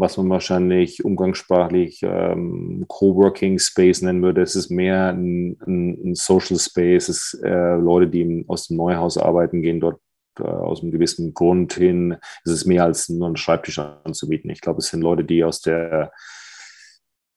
was 0.00 0.16
man 0.16 0.28
wahrscheinlich 0.30 1.04
umgangssprachlich 1.04 2.00
ähm, 2.02 2.84
Coworking 2.88 3.58
Space 3.58 4.02
nennen 4.02 4.22
würde. 4.22 4.42
Es 4.42 4.56
ist 4.56 4.70
mehr 4.70 5.08
ein, 5.12 5.58
ein, 5.66 6.14
Social 6.14 6.58
Space. 6.58 7.08
Es 7.08 7.34
ist, 7.34 7.42
äh, 7.44 7.76
Leute, 7.76 8.08
die 8.08 8.44
aus 8.48 8.68
dem 8.68 8.76
Neuhaus 8.76 9.18
arbeiten, 9.18 9.62
gehen 9.62 9.80
dort 9.80 10.00
äh, 10.38 10.44
aus 10.44 10.82
einem 10.82 10.92
gewissen 10.92 11.34
Grund 11.34 11.74
hin. 11.74 12.16
Es 12.44 12.52
ist 12.52 12.66
mehr 12.66 12.84
als 12.84 13.08
nur 13.08 13.26
einen 13.26 13.36
Schreibtisch 13.36 13.78
anzubieten. 13.78 14.50
Ich 14.50 14.60
glaube, 14.60 14.78
es 14.78 14.88
sind 14.88 15.02
Leute, 15.02 15.24
die 15.24 15.44
aus 15.44 15.60
der 15.60 16.12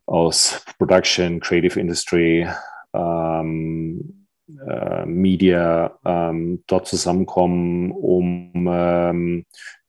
aus 0.07 0.63
Production, 0.77 1.39
Creative 1.39 1.79
Industry, 1.79 2.47
ähm, 2.93 4.27
äh, 4.67 5.05
Media 5.05 5.97
ähm, 6.05 6.63
dort 6.67 6.87
zusammenkommen, 6.87 7.91
um 7.91 8.51
ähm, 8.69 9.45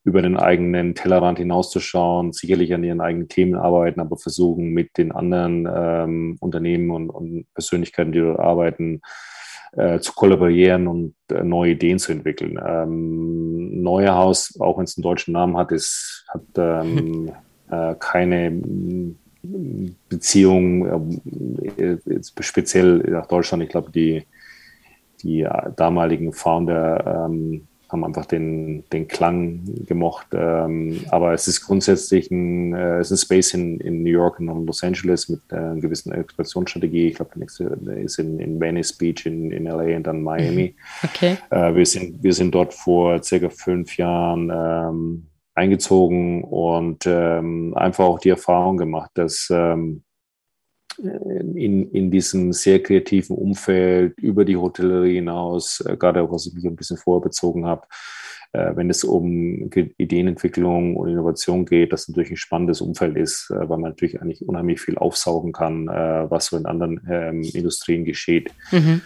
über 0.06 0.22
den 0.22 0.36
eigenen 0.36 0.94
Tellerrand 0.94 1.38
hinauszuschauen, 1.38 2.32
sicherlich 2.32 2.72
an 2.72 2.84
ihren 2.84 3.00
eigenen 3.00 3.28
Themen 3.28 3.56
arbeiten, 3.56 3.98
aber 3.98 4.16
versuchen 4.16 4.68
mit 4.68 4.96
den 4.98 5.10
anderen 5.10 5.68
ähm, 5.68 6.36
Unternehmen 6.38 6.92
und, 6.92 7.10
und, 7.10 7.52
Persönlichkeiten, 7.54 8.12
die 8.12 8.20
dort 8.20 8.38
arbeiten, 8.38 9.00
äh, 9.72 9.98
zu 9.98 10.12
kollaborieren 10.12 10.86
und 10.86 11.14
äh, 11.32 11.42
neue 11.42 11.72
Ideen 11.72 11.98
zu 11.98 12.12
entwickeln. 12.12 12.56
Ähm, 12.64 13.82
Neue 13.82 14.14
Haus, 14.14 14.56
auch 14.60 14.78
wenn 14.78 14.84
es 14.84 14.96
einen 14.96 15.02
deutschen 15.02 15.32
Namen 15.32 15.56
hat, 15.56 15.72
ist, 15.72 16.24
hat 16.28 16.44
ähm, 16.56 17.32
äh, 17.72 17.96
keine 17.98 18.52
mm, 18.52 19.16
Beziehung, 20.08 20.86
äh, 21.78 21.98
speziell 22.22 22.98
nach 23.10 23.26
Deutschland. 23.26 23.64
Ich 23.64 23.70
glaube, 23.70 23.90
die, 23.90 24.24
die 25.24 25.44
damaligen 25.74 26.32
Founder 26.32 27.26
ähm, 27.28 27.66
haben 27.88 28.04
einfach 28.04 28.26
den, 28.26 28.84
den 28.90 29.08
Klang 29.08 29.60
gemocht. 29.86 30.26
Ähm, 30.32 31.04
aber 31.10 31.32
es 31.32 31.46
ist 31.48 31.62
grundsätzlich 31.62 32.30
ein, 32.30 32.74
äh, 32.74 32.98
es 32.98 33.10
ist 33.10 33.22
ein 33.22 33.24
Space 33.24 33.54
in, 33.54 33.80
in 33.80 34.02
New 34.02 34.10
York 34.10 34.40
und 34.40 34.66
Los 34.66 34.82
Angeles 34.82 35.28
mit 35.28 35.40
äh, 35.50 35.56
einer 35.56 35.80
gewissen 35.80 36.12
Expansionsstrategie. 36.12 37.08
Ich 37.08 37.14
glaube, 37.16 37.32
der 37.34 37.40
nächste 37.40 37.64
ist 37.64 38.18
in, 38.18 38.40
in 38.40 38.60
Venice 38.60 38.92
Beach 38.92 39.26
in, 39.26 39.50
in 39.52 39.64
LA 39.64 39.96
und 39.96 40.06
dann 40.06 40.22
Miami. 40.22 40.74
Mhm. 40.76 41.08
Okay. 41.08 41.36
Äh, 41.50 41.74
wir, 41.74 41.86
sind, 41.86 42.22
wir 42.22 42.32
sind 42.32 42.54
dort 42.54 42.74
vor 42.74 43.22
circa 43.22 43.50
fünf 43.50 43.96
Jahren 43.96 44.50
ähm, 44.52 45.26
eingezogen 45.54 46.44
und 46.44 47.04
ähm, 47.06 47.74
einfach 47.76 48.04
auch 48.04 48.18
die 48.18 48.28
Erfahrung 48.28 48.76
gemacht, 48.76 49.10
dass 49.14 49.48
ähm, 49.50 50.02
in, 50.98 51.90
in 51.90 52.10
diesem 52.10 52.52
sehr 52.52 52.82
kreativen 52.82 53.36
Umfeld 53.36 54.18
über 54.18 54.44
die 54.44 54.56
Hotellerie 54.56 55.16
hinaus, 55.16 55.80
äh, 55.80 55.96
gerade 55.96 56.22
auch 56.22 56.32
was 56.32 56.46
ich 56.46 56.54
mich 56.54 56.66
ein 56.66 56.76
bisschen 56.76 56.96
vorbezogen 56.96 57.66
habe, 57.66 57.86
äh, 58.52 58.74
wenn 58.74 58.90
es 58.90 59.04
um 59.04 59.70
Ideenentwicklung 59.98 60.96
und 60.96 61.10
Innovation 61.10 61.66
geht, 61.66 61.92
das 61.92 62.08
natürlich 62.08 62.30
ein 62.30 62.36
spannendes 62.36 62.80
Umfeld 62.80 63.16
ist, 63.16 63.50
äh, 63.50 63.68
weil 63.68 63.78
man 63.78 63.90
natürlich 63.90 64.20
eigentlich 64.20 64.46
unheimlich 64.46 64.80
viel 64.80 64.96
aufsaugen 64.96 65.52
kann, 65.52 65.86
was 65.86 66.46
so 66.46 66.56
in 66.56 66.66
anderen 66.66 67.00
ähm, 67.10 67.42
Industrien 67.42 68.04
geschieht. 68.04 68.50
Mhm. 68.70 69.00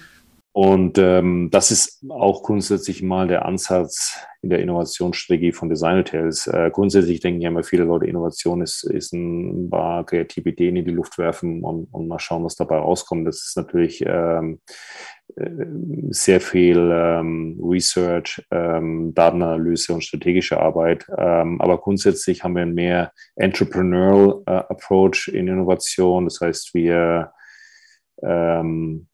Und 0.53 0.99
ähm, 0.99 1.49
das 1.53 1.71
ist 1.71 2.05
auch 2.09 2.43
grundsätzlich 2.43 3.03
mal 3.03 3.29
der 3.29 3.45
Ansatz 3.45 4.17
in 4.43 4.51
der 4.51 4.59
Innovationsstrategie 4.59 5.53
von 5.53 5.69
Design 5.69 5.99
Hotels. 5.99 6.49
Äh, 6.49 6.71
grundsätzlich 6.73 7.21
denken 7.21 7.41
ja 7.41 7.51
immer 7.51 7.63
viele 7.63 7.85
Leute, 7.85 8.07
Innovation 8.07 8.61
ist, 8.61 8.83
ist 8.83 9.13
ein 9.13 9.71
paar 9.71 10.05
kreative 10.05 10.49
Ideen 10.49 10.75
in 10.75 10.85
die 10.85 10.91
Luft 10.91 11.19
werfen 11.19 11.63
und, 11.63 11.85
und 11.93 12.09
mal 12.09 12.19
schauen, 12.19 12.45
was 12.45 12.57
dabei 12.57 12.79
rauskommt. 12.79 13.29
Das 13.29 13.47
ist 13.47 13.57
natürlich 13.57 14.03
ähm, 14.05 14.61
äh, 15.37 15.51
sehr 16.09 16.41
viel 16.41 16.91
ähm, 16.93 17.61
Research, 17.63 18.45
ähm, 18.51 19.15
Datenanalyse 19.15 19.95
und 19.95 20.03
strategische 20.03 20.59
Arbeit. 20.59 21.07
Ähm, 21.17 21.61
aber 21.61 21.79
grundsätzlich 21.79 22.43
haben 22.43 22.57
wir 22.57 22.63
einen 22.63 22.75
mehr 22.75 23.13
Entrepreneurial 23.37 24.43
äh, 24.47 24.51
Approach 24.51 25.29
in 25.33 25.47
Innovation. 25.47 26.25
Das 26.25 26.41
heißt, 26.41 26.75
wir 26.75 27.31
ähm, 28.23 29.07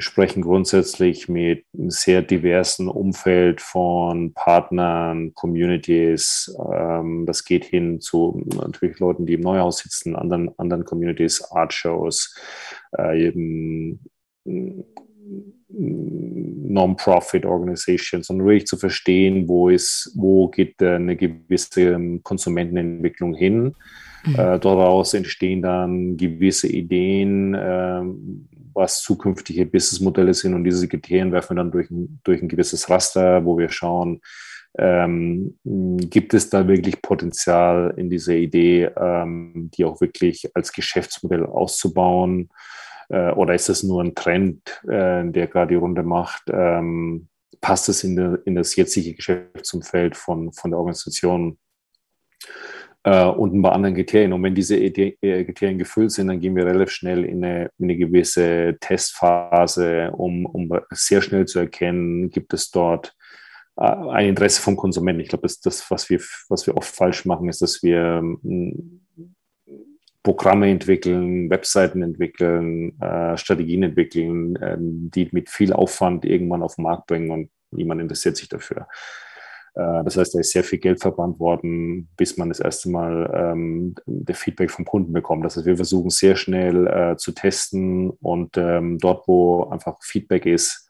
sprechen 0.00 0.42
grundsätzlich 0.42 1.28
mit 1.28 1.64
einem 1.74 1.90
sehr 1.90 2.22
diversen 2.22 2.88
Umfeld 2.88 3.60
von 3.60 4.32
Partnern, 4.34 5.34
Communities. 5.34 6.54
Ähm, 6.72 7.26
das 7.26 7.44
geht 7.44 7.64
hin 7.64 8.00
zu 8.00 8.44
natürlich 8.56 8.98
Leuten, 8.98 9.26
die 9.26 9.34
im 9.34 9.40
Neuhaus 9.40 9.78
sitzen, 9.78 10.16
anderen, 10.16 10.50
anderen 10.58 10.84
Communities, 10.84 11.42
Art-Shows, 11.50 12.34
äh, 12.96 13.26
eben 13.26 14.00
Non-Profit 15.68 17.46
Organizations 17.46 18.28
und 18.30 18.44
wirklich 18.44 18.66
zu 18.66 18.76
verstehen, 18.76 19.48
wo 19.48 19.68
ist, 19.68 20.12
wo 20.16 20.48
geht 20.48 20.82
eine 20.82 21.16
gewisse 21.16 22.18
Konsumentenentwicklung 22.22 23.34
hin. 23.34 23.74
Mhm. 24.24 24.34
Äh, 24.34 24.58
daraus 24.58 25.14
entstehen 25.14 25.62
dann 25.62 26.16
gewisse 26.16 26.68
Ideen, 26.68 27.54
äh, 27.54 28.02
was 28.74 29.02
zukünftige 29.02 29.66
Businessmodelle 29.66 30.34
sind 30.34 30.54
und 30.54 30.64
diese 30.64 30.88
Kriterien 30.88 31.32
werfen 31.32 31.56
wir 31.56 31.62
dann 31.62 31.72
durch, 31.72 31.88
durch 32.24 32.42
ein 32.42 32.48
gewisses 32.48 32.88
Raster, 32.88 33.44
wo 33.44 33.58
wir 33.58 33.70
schauen, 33.70 34.20
ähm, 34.78 35.58
gibt 35.64 36.34
es 36.34 36.48
da 36.48 36.68
wirklich 36.68 37.02
Potenzial 37.02 37.94
in 37.96 38.08
dieser 38.08 38.34
Idee, 38.34 38.90
ähm, 38.96 39.70
die 39.74 39.84
auch 39.84 40.00
wirklich 40.00 40.50
als 40.54 40.72
Geschäftsmodell 40.72 41.44
auszubauen? 41.44 42.50
Äh, 43.08 43.32
oder 43.32 43.54
ist 43.54 43.68
das 43.68 43.82
nur 43.82 44.02
ein 44.02 44.14
Trend, 44.14 44.80
äh, 44.84 45.24
der 45.24 45.48
gerade 45.48 45.70
die 45.70 45.80
Runde 45.80 46.02
macht? 46.02 46.44
Ähm, 46.52 47.28
passt 47.60 47.88
es 47.88 48.04
in, 48.04 48.16
der, 48.16 48.38
in 48.44 48.54
das 48.54 48.76
jetzige 48.76 49.14
Geschäftsumfeld 49.14 50.16
von, 50.16 50.52
von 50.52 50.70
der 50.70 50.78
Organisation? 50.78 51.58
Äh, 53.04 53.24
und 53.24 53.54
ein 53.54 53.62
paar 53.62 53.72
anderen 53.72 53.94
Kriterien. 53.94 54.32
Und 54.32 54.42
wenn 54.42 54.54
diese 54.54 54.76
äh, 54.76 55.44
Kriterien 55.44 55.78
gefüllt 55.78 56.12
sind, 56.12 56.28
dann 56.28 56.40
gehen 56.40 56.56
wir 56.56 56.66
relativ 56.66 56.92
schnell 56.92 57.24
in 57.24 57.44
eine, 57.44 57.70
in 57.78 57.84
eine 57.84 57.96
gewisse 57.96 58.76
Testphase, 58.80 60.10
um, 60.12 60.46
um 60.46 60.70
sehr 60.90 61.22
schnell 61.22 61.46
zu 61.46 61.60
erkennen, 61.60 62.30
gibt 62.30 62.52
es 62.52 62.70
dort 62.70 63.14
äh, 63.76 63.84
ein 63.84 64.28
Interesse 64.28 64.60
vom 64.60 64.76
Konsumenten. 64.76 65.22
Ich 65.22 65.28
glaube, 65.28 65.42
das, 65.42 65.60
das 65.60 65.90
was, 65.90 66.10
wir, 66.10 66.20
was 66.48 66.66
wir 66.66 66.76
oft 66.76 66.94
falsch 66.94 67.24
machen, 67.24 67.48
ist, 67.48 67.62
dass 67.62 67.82
wir 67.82 68.20
ähm, 68.22 69.00
Programme 70.22 70.68
entwickeln, 70.68 71.48
Webseiten 71.48 72.02
entwickeln, 72.02 73.00
äh, 73.00 73.38
Strategien 73.38 73.82
entwickeln, 73.82 74.56
äh, 74.56 74.76
die 74.78 75.30
mit 75.32 75.48
viel 75.48 75.72
Aufwand 75.72 76.26
irgendwann 76.26 76.62
auf 76.62 76.76
den 76.76 76.82
Markt 76.82 77.06
bringen 77.06 77.30
und 77.30 77.50
niemand 77.70 78.02
interessiert 78.02 78.36
sich 78.36 78.48
dafür. 78.48 78.86
Äh, 79.74 80.04
das 80.04 80.16
heißt, 80.16 80.34
da 80.34 80.40
ist 80.40 80.52
sehr 80.52 80.64
viel 80.64 80.78
Geld 80.78 81.00
verbrannt 81.00 81.38
worden, 81.38 82.08
bis 82.16 82.36
man 82.36 82.48
das 82.48 82.60
erste 82.60 82.90
Mal 82.90 83.30
ähm, 83.34 83.94
der 84.06 84.34
Feedback 84.34 84.70
vom 84.70 84.84
Kunden 84.84 85.12
bekommt. 85.12 85.44
Das 85.44 85.56
heißt, 85.56 85.66
wir 85.66 85.76
versuchen 85.76 86.10
sehr 86.10 86.36
schnell 86.36 86.86
äh, 86.86 87.16
zu 87.16 87.32
testen 87.32 88.10
und 88.10 88.56
ähm, 88.56 88.98
dort, 88.98 89.26
wo 89.28 89.64
einfach 89.64 89.96
Feedback 90.02 90.46
ist, 90.46 90.88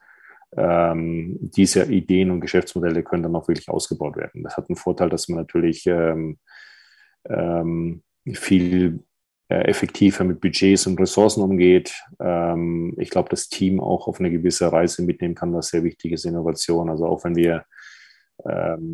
ähm, 0.57 1.37
diese 1.39 1.83
Ideen 1.85 2.29
und 2.31 2.41
Geschäftsmodelle 2.41 3.03
können 3.03 3.23
dann 3.23 3.35
auch 3.35 3.47
wirklich 3.47 3.69
ausgebaut 3.69 4.17
werden. 4.17 4.43
Das 4.43 4.57
hat 4.57 4.69
einen 4.69 4.75
Vorteil, 4.75 5.09
dass 5.09 5.29
man 5.29 5.39
natürlich 5.39 5.85
ähm, 5.87 6.39
ähm, 7.29 8.03
viel 8.33 9.03
äh, 9.47 9.63
effektiver 9.67 10.23
mit 10.23 10.41
Budgets 10.41 10.87
und 10.87 10.99
Ressourcen 10.99 11.41
umgeht. 11.41 11.93
Ähm, 12.19 12.95
ich 12.97 13.09
glaube, 13.09 13.29
das 13.29 13.47
Team 13.47 13.79
auch 13.79 14.07
auf 14.07 14.19
eine 14.19 14.31
gewisse 14.31 14.71
Reise 14.71 15.03
mitnehmen 15.03 15.35
kann, 15.35 15.53
was 15.53 15.69
sehr 15.69 15.83
wichtig 15.83 16.11
ist, 16.13 16.25
Innovation. 16.25 16.89
Also 16.89 17.05
auch 17.05 17.23
wenn 17.23 17.35
wir 17.35 17.65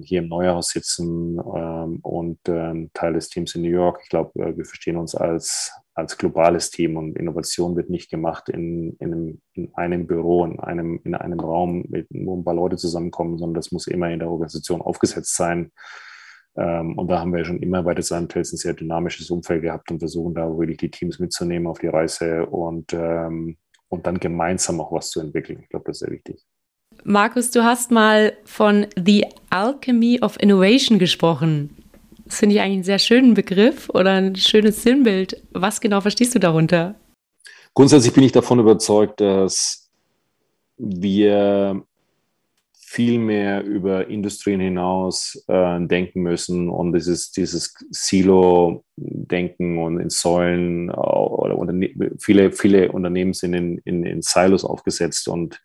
hier 0.04 0.20
im 0.20 0.28
Neuhaus 0.28 0.70
sitzen 0.70 1.40
ähm, 1.40 2.00
und 2.02 2.40
ähm, 2.48 2.90
Teil 2.94 3.14
des 3.14 3.30
Teams 3.30 3.56
in 3.56 3.62
New 3.62 3.70
York. 3.70 4.00
Ich 4.04 4.10
glaube, 4.10 4.40
äh, 4.44 4.58
wir 4.58 4.66
verstehen 4.66 4.98
uns 4.98 5.16
als, 5.16 5.72
als 5.94 6.18
globales 6.18 6.70
Team 6.70 6.98
und 6.98 7.18
Innovation 7.18 7.76
wird 7.76 7.90
nicht 7.90 8.10
gemacht 8.10 8.50
in, 8.50 8.98
in, 9.00 9.14
einem, 9.14 9.42
in 9.54 9.74
einem 9.76 10.08
Büro, 10.08 10.46
in 10.46 10.60
einem, 10.60 11.00
in 11.04 11.16
einem 11.16 11.40
Raum, 11.40 11.86
wo 12.10 12.38
ein 12.38 12.44
paar 12.44 12.56
Leute 12.56 12.78
zusammenkommen, 12.78 13.38
sondern 13.38 13.56
das 13.56 13.72
muss 13.72 13.88
immer 13.88 14.10
in 14.10 14.20
der 14.20 14.30
Organisation 14.30 14.82
aufgesetzt 14.82 15.36
sein. 15.36 15.72
Ähm, 16.58 16.98
und 16.98 17.08
da 17.10 17.20
haben 17.20 17.34
wir 17.34 17.46
schon 17.46 17.62
immer 17.62 17.84
bei 17.84 17.94
Design 17.94 18.24
Hotels 18.24 18.52
ein 18.52 18.58
sehr 18.58 18.74
dynamisches 18.74 19.30
Umfeld 19.30 19.62
gehabt 19.62 19.92
und 19.92 20.00
versuchen 20.00 20.34
da 20.34 20.50
wirklich 20.58 20.78
die 20.78 20.92
Teams 20.92 21.20
mitzunehmen 21.20 21.68
auf 21.68 21.80
die 21.80 21.88
Reise 21.88 22.48
und, 22.48 22.94
ähm, 22.94 23.58
und 23.88 24.08
dann 24.08 24.20
gemeinsam 24.20 24.82
auch 24.82 24.92
was 24.92 25.10
zu 25.10 25.22
entwickeln. 25.22 25.60
Ich 25.62 25.70
glaube, 25.70 25.86
das 25.86 25.98
ist 25.98 26.08
sehr 26.08 26.12
wichtig. 26.12 26.46
Markus, 27.04 27.52
du 27.52 27.64
hast 27.64 27.92
mal 27.92 28.34
von 28.46 28.88
The 28.96 29.26
Alchemy 29.50 30.20
of 30.22 30.38
Innovation 30.40 31.00
gesprochen. 31.00 31.76
Das 32.26 32.40
finde 32.40 32.56
ich 32.56 32.62
eigentlich 32.62 32.74
einen 32.74 32.84
sehr 32.84 33.00
schönen 33.00 33.34
Begriff 33.34 33.90
oder 33.90 34.14
ein 34.14 34.36
schönes 34.36 34.84
Sinnbild. 34.84 35.42
Was 35.52 35.80
genau 35.80 36.02
verstehst 36.02 36.36
du 36.36 36.40
darunter? 36.40 36.96
Grundsätzlich 37.74 38.14
bin 38.14 38.24
ich 38.24 38.32
davon 38.32 38.60
überzeugt, 38.60 39.22
dass 39.22 39.90
wir 40.78 41.84
viel 42.90 43.20
mehr 43.20 43.64
über 43.64 44.08
Industrien 44.08 44.60
hinaus 44.60 45.44
äh, 45.48 45.80
denken 45.82 46.22
müssen 46.22 46.70
und 46.70 46.94
dieses, 46.94 47.32
dieses 47.32 47.76
Silo-Denken 47.92 49.78
und 49.78 50.00
in 50.00 50.10
Säulen 50.10 50.90
oder 50.90 51.58
Unterne 51.58 51.90
viele, 52.18 52.52
viele 52.52 52.92
Unternehmen 52.92 53.34
sind 53.34 53.54
in, 53.54 53.78
in, 53.80 54.06
in 54.06 54.22
Silos 54.22 54.64
aufgesetzt 54.64 55.28
und 55.28 55.56
äh, 55.56 55.58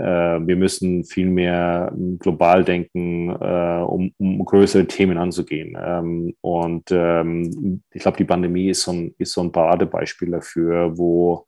wir 0.00 0.56
müssen 0.56 1.04
viel 1.04 1.28
mehr 1.28 1.92
global 2.18 2.64
denken, 2.64 3.30
äh, 3.30 3.82
um, 3.82 4.12
um, 4.18 4.44
größere 4.44 4.86
Themen 4.86 5.18
anzugehen. 5.18 5.76
Ähm, 5.80 6.34
und 6.40 6.90
ähm, 6.90 7.82
ich 7.92 8.02
glaube, 8.02 8.16
die 8.16 8.24
Pandemie 8.24 8.70
ist 8.70 8.82
so 8.82 8.92
ein, 8.92 9.14
ist 9.18 9.32
so 9.32 9.42
ein 9.42 9.52
Paradebeispiel 9.52 10.30
dafür, 10.30 10.96
wo 10.96 11.46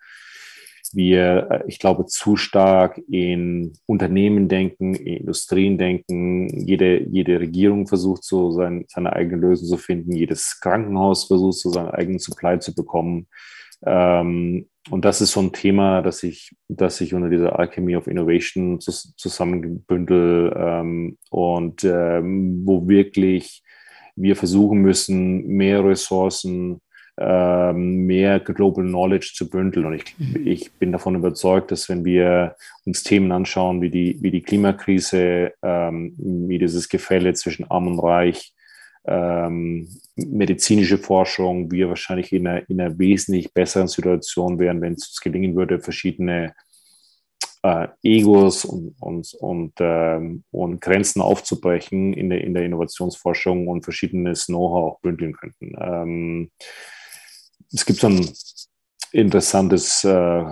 wir, 0.94 1.48
äh, 1.50 1.64
ich 1.66 1.78
glaube, 1.78 2.06
zu 2.06 2.36
stark 2.36 3.00
in 3.08 3.72
Unternehmen 3.86 4.48
denken, 4.48 4.94
in 4.94 5.18
Industrien 5.18 5.78
denken. 5.78 6.48
Jede, 6.66 7.02
jede 7.08 7.40
Regierung 7.40 7.86
versucht 7.86 8.24
so 8.24 8.52
sein, 8.52 8.84
seine 8.88 9.12
eigene 9.12 9.40
Lösung 9.40 9.68
zu 9.68 9.76
finden. 9.76 10.12
Jedes 10.12 10.60
Krankenhaus 10.60 11.24
versucht 11.24 11.58
so 11.58 11.70
seinen 11.70 11.90
eigenen 11.90 12.18
Supply 12.18 12.58
zu 12.58 12.74
bekommen. 12.74 13.26
Ähm, 13.84 14.66
und 14.90 15.04
das 15.04 15.20
ist 15.20 15.32
so 15.32 15.40
ein 15.40 15.52
Thema, 15.52 16.02
das 16.02 16.22
ich, 16.22 16.54
das 16.68 17.00
ich 17.00 17.14
unter 17.14 17.28
dieser 17.28 17.58
Alchemy 17.58 17.96
of 17.96 18.06
Innovation 18.06 18.80
zusammenbündel 18.80 20.52
ähm, 20.56 21.18
und 21.30 21.84
ähm, 21.84 22.62
wo 22.64 22.88
wirklich 22.88 23.62
wir 24.16 24.36
versuchen 24.36 24.78
müssen, 24.82 25.46
mehr 25.46 25.84
Ressourcen 25.84 26.80
ähm, 27.18 28.06
mehr 28.06 28.40
Global 28.40 28.84
Knowledge 28.84 29.32
zu 29.34 29.48
bündeln. 29.48 29.86
Und 29.86 29.94
ich, 29.94 30.18
mhm. 30.18 30.46
ich 30.46 30.72
bin 30.72 30.92
davon 30.92 31.14
überzeugt, 31.14 31.70
dass 31.70 31.88
wenn 31.88 32.04
wir 32.04 32.56
uns 32.84 33.02
Themen 33.02 33.32
anschauen, 33.32 33.82
wie 33.82 33.90
die, 33.90 34.18
wie 34.20 34.30
die 34.30 34.42
Klimakrise, 34.42 35.52
ähm, 35.62 36.14
wie 36.16 36.58
dieses 36.58 36.88
Gefälle 36.88 37.34
zwischen 37.34 37.70
Arm 37.70 37.86
und 37.86 37.98
Reich, 37.98 38.54
ähm, 39.04 39.88
medizinische 40.16 40.98
Forschung, 40.98 41.70
wir 41.70 41.88
wahrscheinlich 41.88 42.32
in 42.32 42.46
einer, 42.46 42.68
in 42.68 42.80
einer 42.80 42.98
wesentlich 42.98 43.52
besseren 43.52 43.88
Situation 43.88 44.58
wären, 44.58 44.80
wenn 44.80 44.94
es 44.94 45.08
uns 45.08 45.20
gelingen 45.20 45.56
würde, 45.56 45.80
verschiedene 45.80 46.54
äh, 47.62 47.88
Egos 48.02 48.64
und, 48.64 48.94
und, 49.00 49.34
und, 49.34 49.72
ähm, 49.80 50.44
und 50.50 50.80
Grenzen 50.80 51.22
aufzubrechen 51.22 52.12
in 52.12 52.30
der, 52.30 52.42
in 52.42 52.54
der 52.54 52.64
Innovationsforschung 52.64 53.68
und 53.68 53.84
verschiedenes 53.84 54.46
Know-how 54.46 55.00
bündeln 55.00 55.32
könnten. 55.32 55.74
Ähm, 55.80 56.50
es 57.72 57.86
gibt 57.86 58.00
so 58.00 58.08
ein 58.08 58.28
interessantes, 59.12 60.04
äh, 60.04 60.44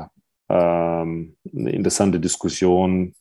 ähm, 0.49 1.37
eine 1.53 1.71
interessante 1.73 2.21
Diskussion, 2.21 3.15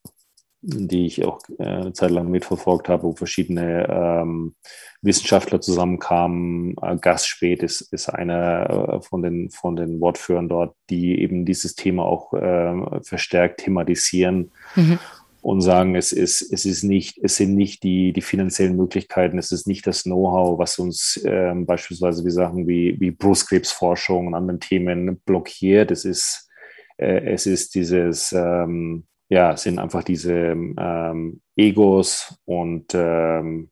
die 0.61 1.05
ich 1.05 1.25
auch 1.25 1.39
äh, 1.57 1.63
eine 1.63 1.93
Zeit 1.93 2.11
lang 2.11 2.29
mitverfolgt 2.29 2.89
habe, 2.89 3.03
wo 3.03 3.13
verschiedene 3.13 3.87
ähm, 3.89 4.55
Wissenschaftler 5.01 5.61
zusammenkamen. 5.61 6.75
Äh, 6.81 6.97
Gastspät 6.97 7.63
ist, 7.63 7.81
ist 7.93 8.09
einer 8.09 8.69
äh, 8.69 9.01
von, 9.01 9.21
den, 9.21 9.49
von 9.49 9.75
den 9.75 10.01
Wortführern 10.01 10.49
dort, 10.49 10.75
die 10.89 11.21
eben 11.21 11.45
dieses 11.45 11.75
Thema 11.75 12.03
auch 12.03 12.33
äh, 12.33 13.01
verstärkt 13.03 13.61
thematisieren. 13.61 14.51
Mhm 14.75 14.99
und 15.41 15.61
sagen, 15.61 15.95
es 15.95 16.11
ist, 16.11 16.41
es 16.41 16.65
ist 16.65 16.83
nicht, 16.83 17.17
es 17.23 17.37
sind 17.37 17.55
nicht 17.55 17.83
die, 17.83 18.11
die 18.11 18.21
finanziellen 18.21 18.75
Möglichkeiten, 18.75 19.37
es 19.37 19.51
ist 19.51 19.67
nicht 19.67 19.87
das 19.87 20.03
Know-how, 20.03 20.59
was 20.59 20.79
uns 20.79 21.19
ähm, 21.23 21.65
beispielsweise 21.65 22.25
wie 22.25 22.29
Sachen 22.29 22.67
wie, 22.67 22.99
wie 22.99 23.11
Brustkrebsforschung 23.11 24.27
und 24.27 24.33
anderen 24.35 24.59
Themen 24.59 25.21
blockiert. 25.21 25.91
Es 25.91 26.03
ist, 26.03 26.49
äh, 26.97 27.33
es 27.33 27.45
ist 27.45 27.73
dieses, 27.75 28.33
ähm, 28.33 29.05
ja, 29.29 29.55
sind 29.55 29.79
einfach 29.79 30.03
diese 30.03 30.33
ähm, 30.33 31.41
Egos 31.55 32.39
und, 32.45 32.87
ähm, 32.95 33.69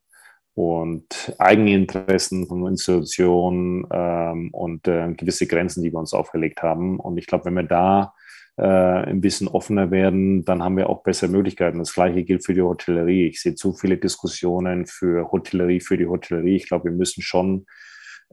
und 0.54 1.36
Eigeninteressen 1.40 2.48
von 2.48 2.68
Institutionen 2.68 3.88
ähm, 3.92 4.50
und 4.54 4.88
äh, 4.88 5.14
gewisse 5.14 5.48
Grenzen, 5.48 5.84
die 5.84 5.92
wir 5.92 6.00
uns 6.00 6.14
aufgelegt 6.14 6.62
haben. 6.62 7.00
Und 7.00 7.18
ich 7.18 7.26
glaube, 7.26 7.46
wenn 7.46 7.56
wir 7.56 7.64
da 7.64 8.14
äh, 8.58 8.64
ein 8.64 9.20
bisschen 9.20 9.48
offener 9.48 9.90
werden, 9.90 10.46
dann 10.46 10.64
haben 10.64 10.78
wir 10.78 10.90
auch 10.90 11.02
bessere 11.02 11.32
Möglichkeiten. 11.32 11.80
Das 11.80 11.94
gleiche 11.94 12.24
gilt 12.24 12.46
für 12.46 12.54
die 12.54 12.62
Hotellerie. 12.62 13.28
Ich 13.28 13.42
sehe 13.42 13.56
zu 13.56 13.74
viele 13.74 13.98
Diskussionen 13.98 14.86
für 14.86 15.32
Hotellerie, 15.32 15.80
für 15.80 15.98
die 15.98 16.08
Hotellerie. 16.08 16.56
Ich 16.56 16.68
glaube, 16.68 16.86
wir 16.86 16.98
müssen 16.98 17.24
schon 17.24 17.66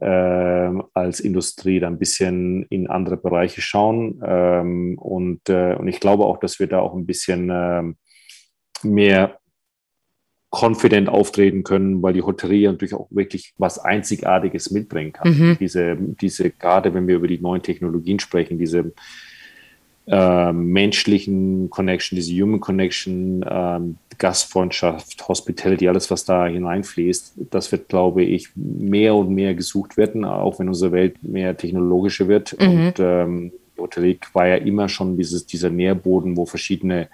als 0.03 1.21
Industrie 1.21 1.81
da 1.81 1.87
ein 1.87 1.99
bisschen 1.99 2.65
in 2.65 2.89
andere 2.89 3.17
Bereiche 3.17 3.61
schauen. 3.61 4.21
Ähm, 4.25 4.99
und, 4.99 5.49
äh, 5.49 5.75
und 5.75 5.89
ich 5.89 6.01
glaube 6.01 6.25
auch, 6.25 6.39
dass 6.39 6.59
wir 6.59 6.67
da 6.67 6.81
auch 6.81 6.95
ein 6.95 7.07
bisschen 7.07 7.51
äh, 7.51 7.83
mehr 8.83 9.39
confident 10.51 11.09
auftreten 11.09 11.65
können, 11.65 12.03
weil 12.03 12.13
die 12.13 12.23
Hotellerie 12.23 12.67
natürlich 12.67 12.95
auch 12.95 13.09
wirklich 13.11 13.55
was 13.57 13.79
Einzigartiges 13.79 14.71
mitbringen 14.71 15.13
kann. 15.13 15.29
Mhm. 15.29 15.57
Diese, 15.59 15.97
diese, 15.99 16.51
gerade 16.51 16.95
wenn 16.95 17.09
wir 17.09 17.17
über 17.17 17.27
die 17.27 17.41
neuen 17.41 17.63
Technologien 17.63 18.21
sprechen, 18.21 18.59
diese 18.59 18.93
äh, 20.07 20.53
menschlichen 20.53 21.71
Connection, 21.71 22.17
diese 22.17 22.35
Human 22.35 22.61
Connection, 22.61 23.45
ähm, 23.49 23.97
Gastfreundschaft, 24.19 25.27
Hospitality, 25.27 25.89
alles, 25.89 26.11
was 26.11 26.25
da 26.25 26.47
hineinfließt, 26.47 27.35
das 27.51 27.73
wird, 27.73 27.89
glaube 27.89 28.23
ich, 28.23 28.51
mehr 28.55 29.15
und 29.15 29.31
mehr 29.31 29.55
gesucht 29.55 29.97
werden, 29.97 30.25
auch 30.25 30.59
wenn 30.59 30.69
unsere 30.69 30.93
Welt 30.93 31.23
mehr 31.23 31.57
technologische 31.57 32.29
wird. 32.29 32.57
Mhm. 32.61 32.69
Und 32.69 32.95
ähm, 32.99 33.53
Hotellerie 33.79 34.19
war 34.33 34.47
ja 34.47 34.57
immer 34.57 34.89
schon 34.89 35.17
dieses, 35.17 35.47
dieser 35.47 35.71
Nährboden, 35.71 36.37
wo 36.37 36.47
verschiedene 36.47 37.09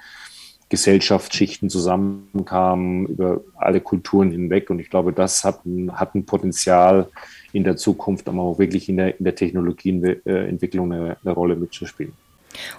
Gesellschaftsschichten 0.68 1.68
zusammenkamen, 1.68 3.06
über 3.06 3.40
alle 3.56 3.80
Kulturen 3.80 4.30
hinweg. 4.30 4.70
Und 4.70 4.78
ich 4.78 4.90
glaube, 4.90 5.12
das 5.12 5.42
hat, 5.42 5.60
hat 5.92 6.14
ein 6.14 6.24
Potenzial 6.26 7.08
in 7.52 7.64
der 7.64 7.76
Zukunft, 7.76 8.28
aber 8.28 8.42
auch 8.42 8.58
wirklich 8.58 8.88
in 8.88 8.96
der, 8.96 9.18
in 9.18 9.24
der 9.24 9.34
Technologieentwicklung 9.34 10.92
eine, 10.92 11.16
eine 11.24 11.32
Rolle 11.32 11.56
mitzuspielen. 11.56 12.12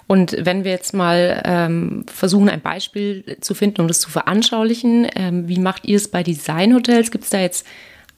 Und 0.06 0.36
wenn 0.38 0.64
wir 0.64 0.70
jetzt 0.70 0.94
mal 0.94 1.42
ähm, 1.44 2.04
versuchen, 2.06 2.48
ein 2.48 2.60
Beispiel 2.60 3.36
zu 3.40 3.54
finden, 3.54 3.80
um 3.80 3.88
das 3.88 4.00
zu 4.00 4.10
veranschaulichen, 4.10 5.06
ähm, 5.14 5.48
wie 5.48 5.58
macht 5.58 5.86
ihr 5.86 5.96
es 5.96 6.08
bei 6.08 6.22
Designhotels? 6.22 7.10
Gibt 7.10 7.24
es 7.24 7.30
da 7.30 7.40
jetzt 7.40 7.66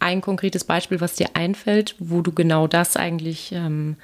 ein 0.00 0.20
konkretes 0.20 0.64
Beispiel, 0.64 1.00
was 1.00 1.14
dir 1.14 1.28
einfällt, 1.34 1.94
wo 1.98 2.20
du 2.20 2.32
genau 2.32 2.66
das 2.66 2.96
eigentlich 2.96 3.52
ähm, 3.52 3.96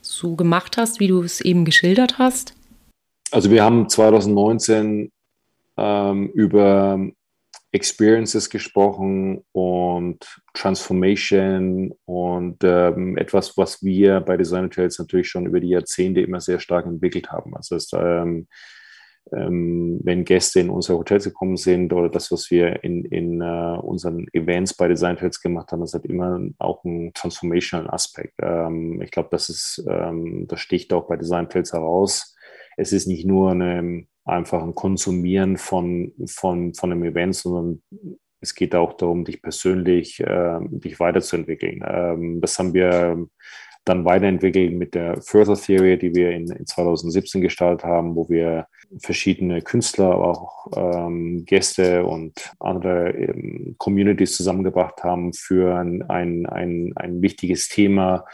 so 0.00 0.34
gemacht 0.36 0.76
hast, 0.76 1.00
wie 1.00 1.08
du 1.08 1.22
es 1.22 1.40
eben 1.40 1.64
geschildert 1.64 2.18
hast? 2.18 2.54
Also 3.30 3.50
wir 3.50 3.64
haben 3.64 3.88
2019 3.88 5.10
ähm, 5.76 6.30
über 6.34 6.98
Experiences 7.76 8.48
gesprochen 8.48 9.44
und 9.52 10.40
Transformation 10.54 11.92
und 12.06 12.64
ähm, 12.64 13.18
etwas, 13.18 13.56
was 13.58 13.82
wir 13.82 14.20
bei 14.20 14.38
Design 14.38 14.64
Hotels 14.64 14.98
natürlich 14.98 15.28
schon 15.28 15.46
über 15.46 15.60
die 15.60 15.68
Jahrzehnte 15.68 16.22
immer 16.22 16.40
sehr 16.40 16.58
stark 16.58 16.86
entwickelt 16.86 17.30
haben. 17.30 17.54
Also 17.54 17.76
es, 17.76 17.90
ähm, 17.92 18.48
ähm, 19.32 20.00
wenn 20.04 20.24
Gäste 20.24 20.60
in 20.60 20.70
unsere 20.70 20.98
Hotels 20.98 21.24
gekommen 21.24 21.56
sind 21.56 21.92
oder 21.92 22.08
das, 22.08 22.32
was 22.32 22.50
wir 22.50 22.82
in, 22.82 23.04
in 23.04 23.42
uh, 23.42 23.78
unseren 23.80 24.26
Events 24.32 24.72
bei 24.72 24.88
Design 24.88 25.16
Hotels 25.16 25.40
gemacht 25.40 25.70
haben, 25.70 25.80
das 25.80 25.94
hat 25.94 26.06
immer 26.06 26.40
auch 26.58 26.82
einen 26.84 27.12
transformational 27.12 27.90
Aspekt. 27.90 28.34
Ähm, 28.40 29.02
ich 29.02 29.10
glaube, 29.10 29.28
das 29.32 29.50
ist, 29.50 29.84
ähm, 29.88 30.46
das 30.48 30.60
sticht 30.60 30.92
auch 30.94 31.08
bei 31.08 31.16
Design 31.16 31.46
Hotels 31.46 31.72
heraus. 31.72 32.36
Es 32.78 32.92
ist 32.92 33.06
nicht 33.06 33.26
nur 33.26 33.50
eine 33.50 34.06
einfach 34.26 34.62
ein 34.62 34.74
Konsumieren 34.74 35.56
von, 35.56 36.12
von, 36.26 36.74
von 36.74 36.92
einem 36.92 37.04
Event, 37.04 37.36
sondern 37.36 37.82
es 38.40 38.54
geht 38.54 38.74
auch 38.74 38.94
darum, 38.94 39.24
dich 39.24 39.40
persönlich, 39.40 40.20
äh, 40.20 40.58
dich 40.62 41.00
weiterzuentwickeln. 41.00 41.82
Ähm, 41.86 42.40
das 42.40 42.58
haben 42.58 42.74
wir 42.74 43.26
dann 43.84 44.04
weiterentwickelt 44.04 44.74
mit 44.74 44.94
der 44.94 45.22
Further 45.22 45.54
Theory, 45.54 45.96
die 45.96 46.14
wir 46.14 46.32
in, 46.32 46.50
in 46.50 46.66
2017 46.66 47.40
gestartet 47.40 47.84
haben, 47.84 48.16
wo 48.16 48.28
wir 48.28 48.66
verschiedene 48.98 49.62
Künstler, 49.62 50.12
aber 50.12 50.28
auch 50.28 50.66
ähm, 50.76 51.44
Gäste 51.44 52.04
und 52.04 52.52
andere 52.58 53.10
ähm, 53.10 53.76
Communities 53.78 54.36
zusammengebracht 54.36 55.04
haben 55.04 55.32
für 55.32 55.76
ein, 55.76 56.02
ein, 56.10 56.46
ein, 56.46 56.92
ein 56.96 57.22
wichtiges 57.22 57.68
Thema 57.68 58.24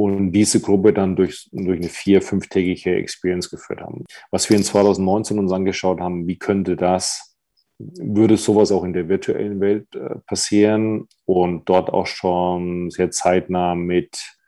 und 0.00 0.32
diese 0.32 0.62
Gruppe 0.62 0.94
dann 0.94 1.14
durch, 1.14 1.50
durch 1.52 1.78
eine 1.78 1.90
vier-, 1.90 2.22
fünftägige 2.22 2.94
Experience 2.94 3.50
geführt 3.50 3.82
haben. 3.82 4.06
Was 4.30 4.48
wir 4.48 4.56
in 4.56 4.64
2019 4.64 5.38
uns 5.38 5.52
angeschaut 5.52 6.00
haben, 6.00 6.26
wie 6.26 6.38
könnte 6.38 6.74
das, 6.74 7.36
würde 7.78 8.38
sowas 8.38 8.72
auch 8.72 8.84
in 8.84 8.94
der 8.94 9.10
virtuellen 9.10 9.60
Welt 9.60 9.94
äh, 9.94 10.16
passieren 10.26 11.06
und 11.26 11.68
dort 11.68 11.90
auch 11.90 12.06
schon 12.06 12.90
sehr 12.90 13.10
zeitnah 13.10 13.74
mit 13.74 14.38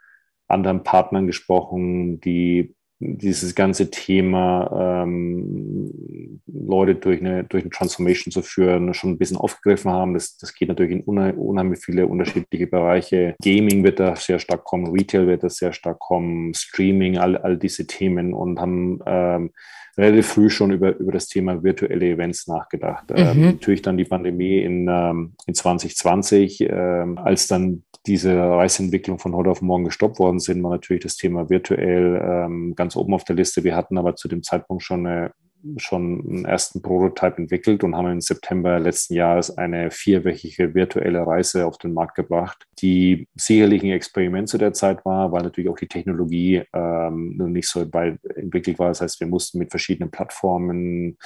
anderen 0.48 0.84
Partnern 0.84 1.26
gesprochen, 1.26 2.18
die 2.22 2.74
dieses 3.04 3.54
ganze 3.54 3.90
Thema, 3.90 5.02
ähm, 5.02 6.40
Leute 6.46 6.94
durch 6.94 7.20
eine, 7.20 7.44
durch 7.44 7.64
eine 7.64 7.70
Transformation 7.70 8.30
zu 8.30 8.42
führen, 8.42 8.94
schon 8.94 9.10
ein 9.10 9.18
bisschen 9.18 9.36
aufgegriffen 9.36 9.90
haben. 9.90 10.14
Das, 10.14 10.36
das 10.36 10.54
geht 10.54 10.68
natürlich 10.68 10.92
in 10.92 11.02
unheimlich 11.02 11.80
viele 11.80 12.06
unterschiedliche 12.06 12.66
Bereiche. 12.66 13.34
Gaming 13.42 13.82
wird 13.82 13.98
da 13.98 14.14
sehr 14.16 14.38
stark 14.38 14.64
kommen, 14.64 14.92
Retail 14.92 15.26
wird 15.26 15.42
da 15.42 15.48
sehr 15.48 15.72
stark 15.72 15.98
kommen, 15.98 16.54
Streaming, 16.54 17.18
all, 17.18 17.36
all 17.36 17.56
diese 17.56 17.86
Themen 17.86 18.32
und 18.32 18.60
haben 18.60 19.00
ähm, 19.06 19.50
relativ 19.96 20.26
früh 20.26 20.48
schon 20.48 20.70
über, 20.70 20.96
über 20.96 21.12
das 21.12 21.28
Thema 21.28 21.62
virtuelle 21.62 22.08
Events 22.10 22.46
nachgedacht. 22.46 23.10
Mhm. 23.10 23.16
Ähm, 23.16 23.46
natürlich 23.46 23.82
dann 23.82 23.96
die 23.96 24.04
Pandemie 24.04 24.58
in, 24.58 24.88
ähm, 24.88 25.34
in 25.46 25.54
2020, 25.54 26.60
ähm, 26.60 27.18
als 27.18 27.46
dann 27.46 27.84
diese 28.06 28.36
Reiseentwicklung 28.36 29.18
von 29.18 29.34
heute 29.34 29.50
auf 29.50 29.62
morgen 29.62 29.84
gestoppt 29.84 30.18
worden 30.18 30.40
sind, 30.40 30.62
war 30.62 30.70
natürlich 30.70 31.02
das 31.02 31.16
Thema 31.16 31.50
virtuell 31.50 32.20
ähm, 32.24 32.74
ganz 32.74 32.96
oben 32.96 33.14
auf 33.14 33.24
der 33.24 33.36
Liste. 33.36 33.64
Wir 33.64 33.76
hatten 33.76 33.98
aber 33.98 34.16
zu 34.16 34.28
dem 34.28 34.42
Zeitpunkt 34.42 34.82
schon 34.82 35.06
eine 35.06 35.32
schon 35.76 36.24
einen 36.26 36.44
ersten 36.44 36.82
Prototype 36.82 37.38
entwickelt 37.38 37.84
und 37.84 37.96
haben 37.96 38.10
im 38.10 38.20
September 38.20 38.78
letzten 38.78 39.14
Jahres 39.14 39.56
eine 39.56 39.90
vierwöchige 39.90 40.74
virtuelle 40.74 41.26
Reise 41.26 41.66
auf 41.66 41.78
den 41.78 41.92
Markt 41.92 42.14
gebracht, 42.14 42.66
die 42.78 43.28
sicherlich 43.34 43.82
ein 43.82 43.90
Experiment 43.90 44.48
zu 44.48 44.58
der 44.58 44.72
Zeit 44.72 45.04
war, 45.04 45.32
weil 45.32 45.42
natürlich 45.42 45.70
auch 45.70 45.78
die 45.78 45.88
Technologie 45.88 46.62
ähm, 46.72 47.36
nicht 47.36 47.68
so 47.68 47.92
weit 47.92 48.18
entwickelt 48.34 48.78
war. 48.78 48.88
Das 48.88 49.00
heißt, 49.00 49.20
wir 49.20 49.26
mussten 49.26 49.58
mit 49.58 49.70
verschiedenen 49.70 50.10
Plattformen 50.10 51.16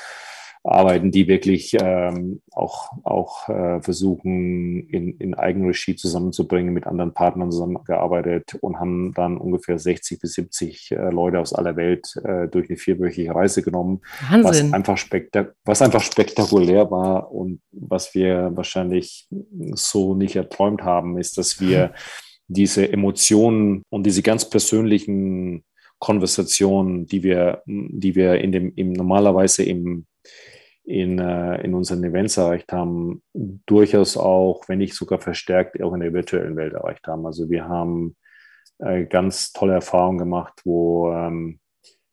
arbeiten, 0.66 1.10
die 1.10 1.28
wirklich 1.28 1.76
ähm, 1.80 2.42
auch, 2.50 2.90
auch 3.04 3.48
äh, 3.48 3.80
versuchen, 3.80 4.88
in, 4.88 5.16
in 5.18 5.34
Eigenregie 5.34 5.96
zusammenzubringen, 5.96 6.74
mit 6.74 6.86
anderen 6.86 7.14
Partnern 7.14 7.52
zusammengearbeitet 7.52 8.56
und 8.60 8.80
haben 8.80 9.12
dann 9.14 9.38
ungefähr 9.38 9.78
60 9.78 10.20
bis 10.20 10.34
70 10.34 10.90
äh, 10.90 11.10
Leute 11.10 11.38
aus 11.38 11.52
aller 11.52 11.76
Welt 11.76 12.16
äh, 12.24 12.48
durch 12.48 12.68
eine 12.68 12.78
vierwöchige 12.78 13.34
Reise 13.34 13.62
genommen, 13.62 14.00
Wahnsinn. 14.28 14.42
was 14.68 14.72
einfach, 14.72 14.98
spektak 14.98 15.54
was 15.64 15.82
einfach 15.82 16.02
spektakulär 16.02 16.90
war 16.90 17.32
und 17.32 17.60
was 17.70 18.14
wir 18.14 18.50
wahrscheinlich 18.54 19.28
so 19.74 20.14
nicht 20.14 20.36
erträumt 20.36 20.82
haben, 20.82 21.18
ist, 21.18 21.38
dass 21.38 21.60
wir 21.60 21.92
diese 22.48 22.92
Emotionen 22.92 23.82
und 23.88 24.04
diese 24.04 24.22
ganz 24.22 24.48
persönlichen 24.48 25.64
Konversationen, 25.98 27.06
die 27.06 27.22
wir, 27.22 27.62
die 27.66 28.14
wir 28.14 28.34
in 28.40 28.52
dem, 28.52 28.72
im, 28.76 28.92
normalerweise 28.92 29.62
im 29.62 30.06
in, 30.86 31.18
äh, 31.18 31.60
in 31.62 31.74
unseren 31.74 32.02
Events 32.04 32.36
erreicht 32.36 32.72
haben, 32.72 33.22
durchaus 33.34 34.16
auch, 34.16 34.62
wenn 34.68 34.78
nicht 34.78 34.94
sogar 34.94 35.18
verstärkt, 35.18 35.82
auch 35.82 35.92
in 35.92 36.00
der 36.00 36.14
virtuellen 36.14 36.56
Welt 36.56 36.74
erreicht 36.74 37.06
haben. 37.08 37.26
Also 37.26 37.50
wir 37.50 37.68
haben 37.68 38.16
äh, 38.78 39.04
ganz 39.04 39.52
tolle 39.52 39.74
Erfahrungen 39.74 40.18
gemacht, 40.18 40.60
wo 40.64 41.12
ähm, 41.12 41.58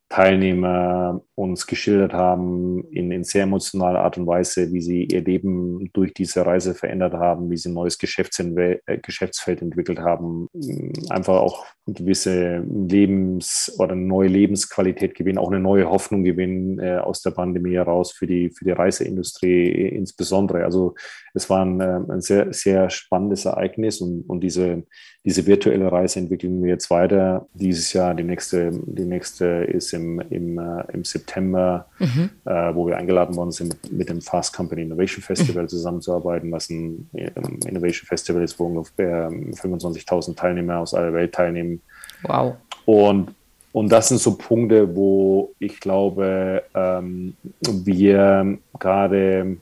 Teilnehmer 0.10 1.22
uns 1.36 1.66
geschildert 1.66 2.14
haben 2.14 2.84
in, 2.92 3.12
in 3.12 3.24
sehr 3.24 3.44
emotionaler 3.44 4.02
Art 4.02 4.18
und 4.18 4.28
Weise, 4.28 4.72
wie 4.72 4.82
sie 4.82 5.06
ihr 5.06 5.22
Leben 5.22 5.90
durch 5.94 6.14
diese 6.14 6.46
Reise 6.46 6.76
verändert 6.76 7.14
haben, 7.14 7.50
wie 7.50 7.58
sie 7.58 7.70
ein 7.70 7.74
neues 7.74 7.98
äh, 8.02 8.98
Geschäftsfeld 9.02 9.62
entwickelt 9.62 10.00
haben, 10.00 10.48
einfach 11.10 11.40
auch 11.40 11.66
eine 11.86 11.96
gewisse 11.96 12.64
Lebens- 12.70 13.76
oder 13.80 13.96
neue 13.96 14.30
Lebensqualität 14.30 15.16
gewinnen, 15.16 15.40
auch 15.40 15.52
eine 15.52 15.60
neue 15.60 15.90
Hoffnung 15.90 16.24
gewinnen 16.24 16.80
äh, 16.80 16.98
aus 16.98 17.22
der 17.22 17.32
Pandemie 17.32 17.74
heraus 17.76 18.12
für 18.12 18.28
die, 18.28 18.52
für 18.52 18.66
die 18.66 18.72
Reiseindustrie 18.72 19.70
insbesondere. 19.90 20.64
Also 20.64 20.94
es 21.34 21.50
war 21.50 21.66
ein, 21.66 21.82
äh, 21.82 22.00
ein 22.10 22.22
sehr, 22.22 22.54
sehr 22.54 22.90
spannendes 22.90 23.46
Ereignis 23.46 24.02
und, 24.02 24.22
und 24.30 24.42
diese, 24.42 24.84
diese 25.26 25.46
virtuelle 25.46 25.92
Reise 25.92 26.20
entwickeln 26.20 26.62
wir 26.62 26.70
jetzt 26.70 26.90
weiter. 26.90 27.48
Dieses 27.54 27.92
Jahr, 27.94 28.14
die 28.14 28.24
nächste, 28.24 28.72
die 28.86 29.06
nächste 29.06 29.46
ist 29.46 29.94
im, 29.94 30.20
im, 30.30 30.60
äh, 30.60 30.84
im 30.94 31.04
September, 31.04 31.23
mhm. 32.00 32.30
äh, 32.46 32.76
wo 32.76 32.88
wir 32.88 32.98
eingeladen 32.98 33.36
worden 33.36 33.52
sind, 33.52 33.70
mit, 33.70 33.92
mit 33.92 34.10
dem 34.10 34.22
Fast 34.22 34.56
Company 34.56 34.82
Innovation 34.82 35.24
Festival 35.24 35.64
mhm. 35.64 35.70
zusammenzuarbeiten, 35.70 36.52
was 36.52 36.70
ein 36.70 37.10
Innovation 37.14 38.08
Festival 38.08 38.44
ist, 38.44 38.60
wo 38.60 38.66
ungefähr 38.66 39.30
25.000 39.30 40.36
Teilnehmer 40.36 40.80
aus 40.80 40.94
aller 40.94 41.14
Welt 41.14 41.34
teilnehmen 41.34 41.82
Wow. 42.24 42.56
Und, 42.86 43.34
und 43.72 43.92
das 43.92 44.10
sind 44.10 44.20
so 44.20 44.36
Punkte, 44.36 44.96
wo 44.96 45.54
ich 45.60 45.80
glaube, 45.80 46.64
ähm, 46.74 47.36
wir 47.62 48.58
gerade 48.80 49.58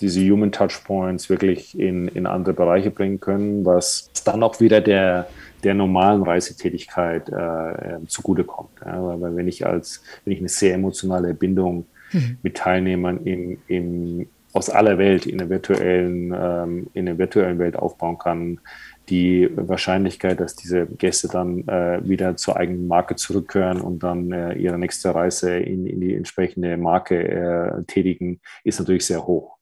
diese 0.00 0.20
Human 0.20 0.52
Touchpoints 0.52 1.30
wirklich 1.30 1.78
in, 1.78 2.08
in 2.08 2.26
andere 2.26 2.54
Bereiche 2.54 2.90
bringen 2.90 3.18
können, 3.18 3.64
was 3.64 4.10
dann 4.24 4.42
auch 4.42 4.60
wieder 4.60 4.80
der, 4.80 5.28
der 5.64 5.74
normalen 5.74 6.22
Reisetätigkeit 6.22 7.28
äh, 7.28 8.06
zugutekommt. 8.06 8.70
Ja, 8.84 9.20
weil 9.20 9.36
wenn 9.36 9.48
ich 9.48 9.66
als, 9.66 10.02
wenn 10.24 10.32
ich 10.32 10.40
eine 10.40 10.48
sehr 10.48 10.74
emotionale 10.74 11.34
Bindung 11.34 11.86
mhm. 12.12 12.38
mit 12.42 12.56
Teilnehmern 12.56 13.24
im, 13.24 13.58
im, 13.66 14.28
aus 14.52 14.70
aller 14.70 14.98
Welt 14.98 15.26
in 15.26 15.38
der 15.38 15.50
virtuellen, 15.50 16.34
ähm, 16.36 16.86
in 16.94 17.06
der 17.06 17.18
virtuellen 17.18 17.58
Welt 17.58 17.76
aufbauen 17.76 18.18
kann, 18.18 18.60
die 19.08 19.48
Wahrscheinlichkeit, 19.54 20.40
dass 20.40 20.56
diese 20.56 20.86
Gäste 20.86 21.28
dann 21.28 21.66
äh, 21.68 22.00
wieder 22.02 22.36
zur 22.36 22.56
eigenen 22.56 22.88
Marke 22.88 23.14
zurückkehren 23.16 23.80
und 23.80 24.02
dann 24.02 24.32
äh, 24.32 24.54
ihre 24.54 24.78
nächste 24.78 25.14
Reise 25.14 25.58
in, 25.58 25.86
in 25.86 26.00
die 26.00 26.14
entsprechende 26.14 26.76
Marke 26.76 27.28
äh, 27.28 27.84
tätigen, 27.84 28.40
ist 28.64 28.78
natürlich 28.80 29.06
sehr 29.06 29.26
hoch. 29.26 29.55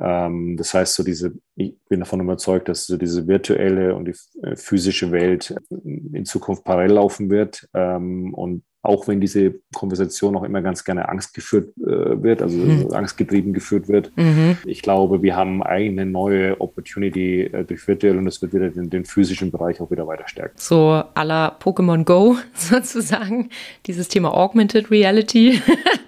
Ähm, 0.00 0.56
das 0.56 0.74
heißt, 0.74 0.94
so 0.94 1.02
diese, 1.02 1.32
ich 1.56 1.74
bin 1.88 2.00
davon 2.00 2.20
überzeugt, 2.20 2.68
dass 2.68 2.86
so 2.86 2.96
diese 2.96 3.26
virtuelle 3.26 3.94
und 3.94 4.06
die 4.06 4.14
äh, 4.42 4.56
physische 4.56 5.10
Welt 5.10 5.54
in 5.70 6.24
Zukunft 6.24 6.64
parallel 6.64 6.92
laufen 6.92 7.30
wird 7.30 7.68
ähm, 7.74 8.32
und 8.34 8.62
auch 8.82 9.08
wenn 9.08 9.20
diese 9.20 9.54
Konversation 9.74 10.36
auch 10.36 10.44
immer 10.44 10.62
ganz 10.62 10.84
gerne 10.84 11.08
Angst 11.08 11.34
geführt 11.34 11.76
äh, 11.78 12.22
wird, 12.22 12.42
also 12.42 12.56
mhm. 12.56 12.92
angstgetrieben 12.92 13.52
geführt 13.52 13.88
wird. 13.88 14.16
Mhm. 14.16 14.56
Ich 14.64 14.82
glaube, 14.82 15.22
wir 15.22 15.34
haben 15.34 15.62
eine 15.62 16.06
neue 16.06 16.60
Opportunity 16.60 17.42
äh, 17.42 17.64
durch 17.64 17.86
virtuell 17.88 18.16
und 18.16 18.24
das 18.24 18.40
wird 18.40 18.54
wieder 18.54 18.70
den, 18.70 18.88
den, 18.88 19.04
physischen 19.04 19.50
Bereich 19.50 19.80
auch 19.80 19.90
wieder 19.90 20.06
weiter 20.06 20.28
stärken. 20.28 20.54
So 20.56 21.02
à 21.14 21.24
la 21.24 21.56
Pokémon 21.60 22.04
Go 22.04 22.36
sozusagen, 22.54 23.50
dieses 23.86 24.08
Thema 24.08 24.32
Augmented 24.32 24.90
Reality. 24.90 25.60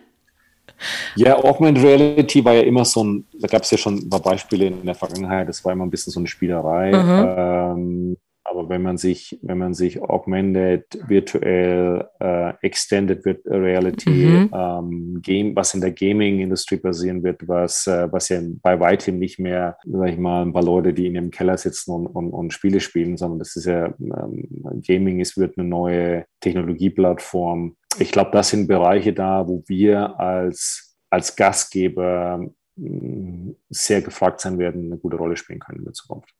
Ja, 1.16 1.36
Augmented 1.36 1.84
Reality 1.84 2.44
war 2.44 2.54
ja 2.54 2.62
immer 2.62 2.84
so 2.84 3.04
ein, 3.04 3.26
da 3.34 3.48
gab 3.48 3.62
es 3.62 3.70
ja 3.70 3.78
schon 3.78 3.96
ein 3.96 4.10
paar 4.10 4.20
Beispiele 4.20 4.66
in 4.66 4.84
der 4.84 4.94
Vergangenheit, 4.94 5.48
das 5.48 5.64
war 5.64 5.72
immer 5.72 5.84
ein 5.84 5.90
bisschen 5.90 6.12
so 6.12 6.20
eine 6.20 6.26
Spielerei. 6.26 6.92
Mhm. 6.92 7.36
Ähm, 7.38 8.16
aber 8.50 8.68
wenn 8.68 8.82
man 8.82 8.98
sich, 8.98 9.38
wenn 9.42 9.58
man 9.58 9.74
sich 9.74 10.02
augmented, 10.02 10.84
virtuell, 11.06 12.08
äh, 12.18 12.52
extended 12.62 13.24
reality, 13.46 14.10
mhm. 14.10 14.50
ähm, 14.52 15.20
Game, 15.22 15.54
was 15.54 15.74
in 15.74 15.80
der 15.80 15.92
Gaming-Industrie 15.92 16.78
passieren 16.78 17.22
wird, 17.22 17.46
was, 17.46 17.86
äh, 17.86 18.10
was 18.10 18.28
ja 18.28 18.40
bei 18.62 18.80
weitem 18.80 19.18
nicht 19.18 19.38
mehr, 19.38 19.76
sag 19.84 20.08
ich 20.08 20.18
mal, 20.18 20.42
ein 20.42 20.52
paar 20.52 20.64
Leute, 20.64 20.92
die 20.92 21.06
in 21.06 21.14
ihrem 21.14 21.30
Keller 21.30 21.58
sitzen 21.58 21.92
und, 21.92 22.06
und, 22.06 22.30
und 22.30 22.52
Spiele 22.52 22.80
spielen, 22.80 23.16
sondern 23.16 23.38
das 23.38 23.54
ist 23.54 23.66
ja, 23.66 23.94
ähm, 24.00 24.48
Gaming 24.86 25.20
ist, 25.20 25.36
wird 25.36 25.56
eine 25.56 25.68
neue 25.68 26.24
Technologieplattform. 26.40 27.76
Ich 27.98 28.12
glaube, 28.12 28.30
das 28.32 28.50
sind 28.50 28.68
Bereiche 28.68 29.12
da, 29.12 29.46
wo 29.46 29.62
wir 29.66 30.18
als, 30.18 30.96
als 31.10 31.36
Gastgeber 31.36 32.46
mm, 32.76 33.50
sehr 33.68 34.02
gefragt 34.02 34.40
sein 34.40 34.58
werden, 34.58 34.86
eine 34.86 34.98
gute 34.98 35.16
Rolle 35.16 35.36
spielen 35.36 35.58
können 35.58 35.80
in 35.80 35.84
der 35.84 35.94
Zukunft. 35.94 36.34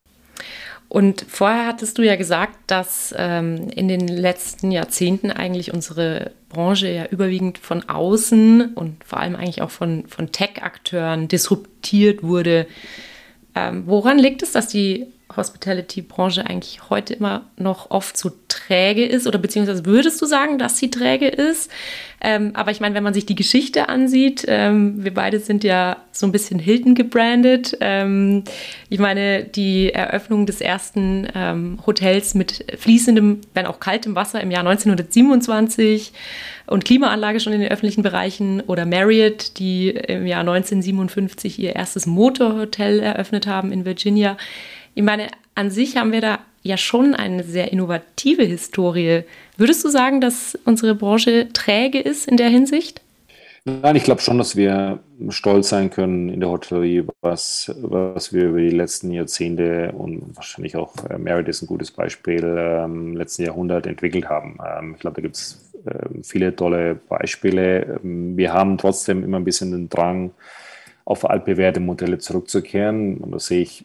Und 0.88 1.24
vorher 1.28 1.66
hattest 1.66 1.98
du 1.98 2.02
ja 2.02 2.16
gesagt, 2.16 2.58
dass 2.66 3.14
ähm, 3.16 3.68
in 3.68 3.86
den 3.86 4.08
letzten 4.08 4.72
Jahrzehnten 4.72 5.30
eigentlich 5.30 5.72
unsere 5.72 6.32
Branche 6.48 6.88
ja 6.88 7.06
überwiegend 7.06 7.58
von 7.58 7.88
außen 7.88 8.74
und 8.74 9.04
vor 9.04 9.20
allem 9.20 9.36
eigentlich 9.36 9.62
auch 9.62 9.70
von, 9.70 10.08
von 10.08 10.32
Tech-Akteuren 10.32 11.28
disruptiert 11.28 12.24
wurde. 12.24 12.66
Ähm, 13.54 13.84
woran 13.86 14.18
liegt 14.18 14.42
es, 14.42 14.50
dass 14.50 14.66
die 14.66 15.06
Hospitality-Branche 15.36 16.46
eigentlich 16.46 16.90
heute 16.90 17.14
immer 17.14 17.42
noch 17.56 17.90
oft 17.90 18.16
so 18.16 18.30
träge 18.48 19.04
ist? 19.04 19.26
Oder 19.26 19.38
beziehungsweise 19.38 19.86
würdest 19.86 20.20
du 20.20 20.26
sagen, 20.26 20.58
dass 20.58 20.78
sie 20.78 20.90
träge 20.90 21.28
ist? 21.28 21.70
Ähm, 22.22 22.50
aber 22.54 22.70
ich 22.70 22.80
meine, 22.80 22.94
wenn 22.94 23.02
man 23.02 23.14
sich 23.14 23.24
die 23.24 23.34
Geschichte 23.34 23.88
ansieht, 23.88 24.44
ähm, 24.46 25.02
wir 25.02 25.14
beide 25.14 25.40
sind 25.40 25.64
ja 25.64 25.96
so 26.12 26.26
ein 26.26 26.32
bisschen 26.32 26.58
Hilton 26.58 26.94
gebrandet. 26.94 27.78
Ähm, 27.80 28.44
ich 28.90 28.98
meine, 28.98 29.44
die 29.44 29.92
Eröffnung 29.92 30.44
des 30.44 30.60
ersten 30.60 31.28
ähm, 31.34 31.78
Hotels 31.86 32.34
mit 32.34 32.64
fließendem, 32.76 33.40
wenn 33.54 33.66
auch 33.66 33.80
kaltem 33.80 34.14
Wasser 34.14 34.40
im 34.40 34.50
Jahr 34.50 34.66
1927 34.66 36.12
und 36.66 36.84
Klimaanlage 36.84 37.40
schon 37.40 37.52
in 37.52 37.60
den 37.60 37.72
öffentlichen 37.72 38.02
Bereichen 38.02 38.60
oder 38.60 38.86
Marriott, 38.86 39.58
die 39.58 39.88
im 39.88 40.26
Jahr 40.26 40.40
1957 40.40 41.58
ihr 41.58 41.74
erstes 41.74 42.06
Motorhotel 42.06 43.00
eröffnet 43.00 43.46
haben 43.46 43.72
in 43.72 43.84
Virginia. 43.84 44.36
Ich 44.94 45.02
meine, 45.02 45.28
an 45.54 45.70
sich 45.70 45.96
haben 45.96 46.12
wir 46.12 46.20
da 46.20 46.38
ja 46.62 46.76
schon 46.76 47.14
eine 47.14 47.42
sehr 47.44 47.72
innovative 47.72 48.42
Historie. 48.42 49.22
Würdest 49.56 49.84
du 49.84 49.88
sagen, 49.88 50.20
dass 50.20 50.58
unsere 50.64 50.94
Branche 50.94 51.48
träge 51.52 52.00
ist 52.00 52.28
in 52.28 52.36
der 52.36 52.48
Hinsicht? 52.48 53.00
Nein, 53.64 53.96
ich 53.96 54.04
glaube 54.04 54.22
schon, 54.22 54.38
dass 54.38 54.56
wir 54.56 55.00
stolz 55.28 55.68
sein 55.68 55.90
können 55.90 56.30
in 56.30 56.40
der 56.40 56.48
Hotellerie, 56.48 57.04
was, 57.20 57.70
was 57.82 58.32
wir 58.32 58.48
über 58.48 58.58
die 58.58 58.70
letzten 58.70 59.12
Jahrzehnte 59.12 59.92
und 59.92 60.34
wahrscheinlich 60.34 60.76
auch 60.76 60.94
äh, 61.10 61.18
Merit 61.18 61.46
ist 61.46 61.60
ein 61.60 61.66
gutes 61.66 61.90
Beispiel, 61.90 62.42
ähm, 62.58 63.16
letzten 63.16 63.44
Jahrhundert 63.44 63.86
entwickelt 63.86 64.30
haben. 64.30 64.58
Ähm, 64.66 64.94
ich 64.94 65.00
glaube, 65.00 65.16
da 65.16 65.22
gibt 65.22 65.36
es 65.36 65.70
äh, 65.84 66.22
viele 66.22 66.56
tolle 66.56 66.94
Beispiele. 66.94 68.00
Ähm, 68.02 68.34
wir 68.38 68.54
haben 68.54 68.78
trotzdem 68.78 69.22
immer 69.22 69.38
ein 69.38 69.44
bisschen 69.44 69.72
den 69.72 69.90
Drang, 69.90 70.30
auf 71.04 71.28
altbewährte 71.28 71.80
Modelle 71.80 72.18
zurückzukehren. 72.18 73.18
Und 73.18 73.32
das 73.32 73.46
sehe 73.46 73.62
ich 73.62 73.84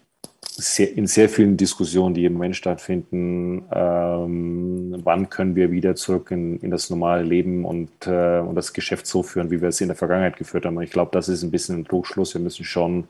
sehr, 0.58 0.96
in 0.96 1.06
sehr 1.06 1.28
vielen 1.28 1.58
Diskussionen, 1.58 2.14
die 2.14 2.26
im 2.26 2.34
Moment 2.34 2.56
stattfinden, 2.56 3.66
ähm, 3.74 4.96
wann 5.04 5.30
können 5.30 5.56
wir 5.56 5.72
wieder 5.72 5.96
zurück 5.96 6.32
in, 6.32 6.60
in 6.60 6.72
das 6.72 6.90
normale 6.90 7.24
Leben 7.24 7.66
und, 7.66 8.08
äh, 8.08 8.40
und 8.40 8.56
das 8.56 8.72
Geschäft 8.72 9.06
so 9.06 9.22
führen, 9.22 9.52
wie 9.52 9.62
wir 9.62 9.70
es 9.70 9.82
in 9.82 9.90
der 9.90 9.98
Vergangenheit 9.98 10.38
geführt 10.38 10.66
haben. 10.66 10.78
Und 10.78 10.84
ich 10.84 10.92
glaube, 10.92 11.12
das 11.12 11.28
ist 11.28 11.44
ein 11.44 11.52
bisschen 11.52 11.80
ein 11.80 11.86
Trugschluss. 11.86 12.34
Wir 12.34 12.42
müssen 12.42 12.64
schon 12.64 13.08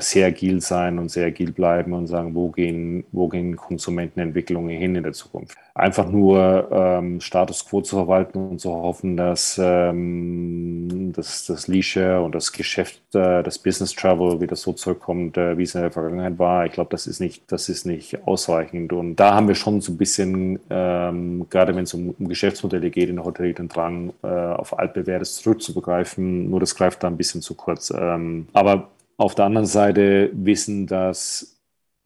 sehr 0.00 0.26
agil 0.26 0.60
sein 0.60 0.98
und 0.98 1.10
sehr 1.10 1.26
agil 1.26 1.52
bleiben 1.52 1.92
und 1.92 2.06
sagen, 2.06 2.34
wo 2.34 2.48
gehen, 2.50 3.04
wo 3.12 3.28
gehen 3.28 3.56
Konsumentenentwicklungen 3.56 4.76
hin 4.76 4.96
in 4.96 5.02
der 5.02 5.12
Zukunft. 5.12 5.56
Einfach 5.74 6.10
nur 6.10 6.68
ähm, 6.72 7.20
Status 7.20 7.64
quo 7.64 7.80
zu 7.80 7.96
verwalten 7.96 8.50
und 8.50 8.60
zu 8.60 8.70
hoffen, 8.70 9.16
dass, 9.16 9.58
ähm, 9.62 11.12
dass 11.14 11.46
das 11.46 11.68
Leisure 11.68 12.22
und 12.22 12.34
das 12.34 12.52
Geschäft, 12.52 13.00
äh, 13.14 13.42
das 13.42 13.58
Business 13.58 13.94
Travel 13.94 14.40
wieder 14.40 14.56
so 14.56 14.72
zurückkommt, 14.72 15.36
äh, 15.36 15.56
wie 15.56 15.62
es 15.62 15.74
in 15.74 15.82
der 15.82 15.92
Vergangenheit 15.92 16.38
war. 16.38 16.66
Ich 16.66 16.72
glaube, 16.72 16.90
das 16.90 17.06
ist 17.06 17.20
nicht, 17.20 17.50
das 17.52 17.68
ist 17.68 17.86
nicht 17.86 18.26
ausreichend. 18.26 18.92
Und 18.92 19.16
da 19.16 19.34
haben 19.34 19.48
wir 19.48 19.54
schon 19.54 19.80
so 19.80 19.92
ein 19.92 19.96
bisschen, 19.96 20.58
ähm, 20.68 21.46
gerade 21.48 21.74
wenn 21.74 21.84
es 21.84 21.94
um, 21.94 22.14
um, 22.18 22.28
Geschäftsmodelle 22.28 22.90
geht 22.90 23.08
in 23.08 23.16
der 23.16 23.24
Hotellerie, 23.24 23.54
den 23.54 23.68
Drang, 23.68 24.12
äh, 24.22 24.26
auf 24.26 24.78
altbewährtes 24.78 25.36
zurückzubegreifen. 25.36 26.50
Nur 26.50 26.60
das 26.60 26.74
greift 26.74 27.02
da 27.02 27.06
ein 27.06 27.16
bisschen 27.16 27.42
zu 27.42 27.54
kurz. 27.54 27.90
Ähm, 27.96 28.48
aber 28.52 28.88
auf 29.20 29.34
der 29.34 29.44
anderen 29.44 29.66
Seite 29.66 30.30
wissen, 30.32 30.86
dass 30.86 31.60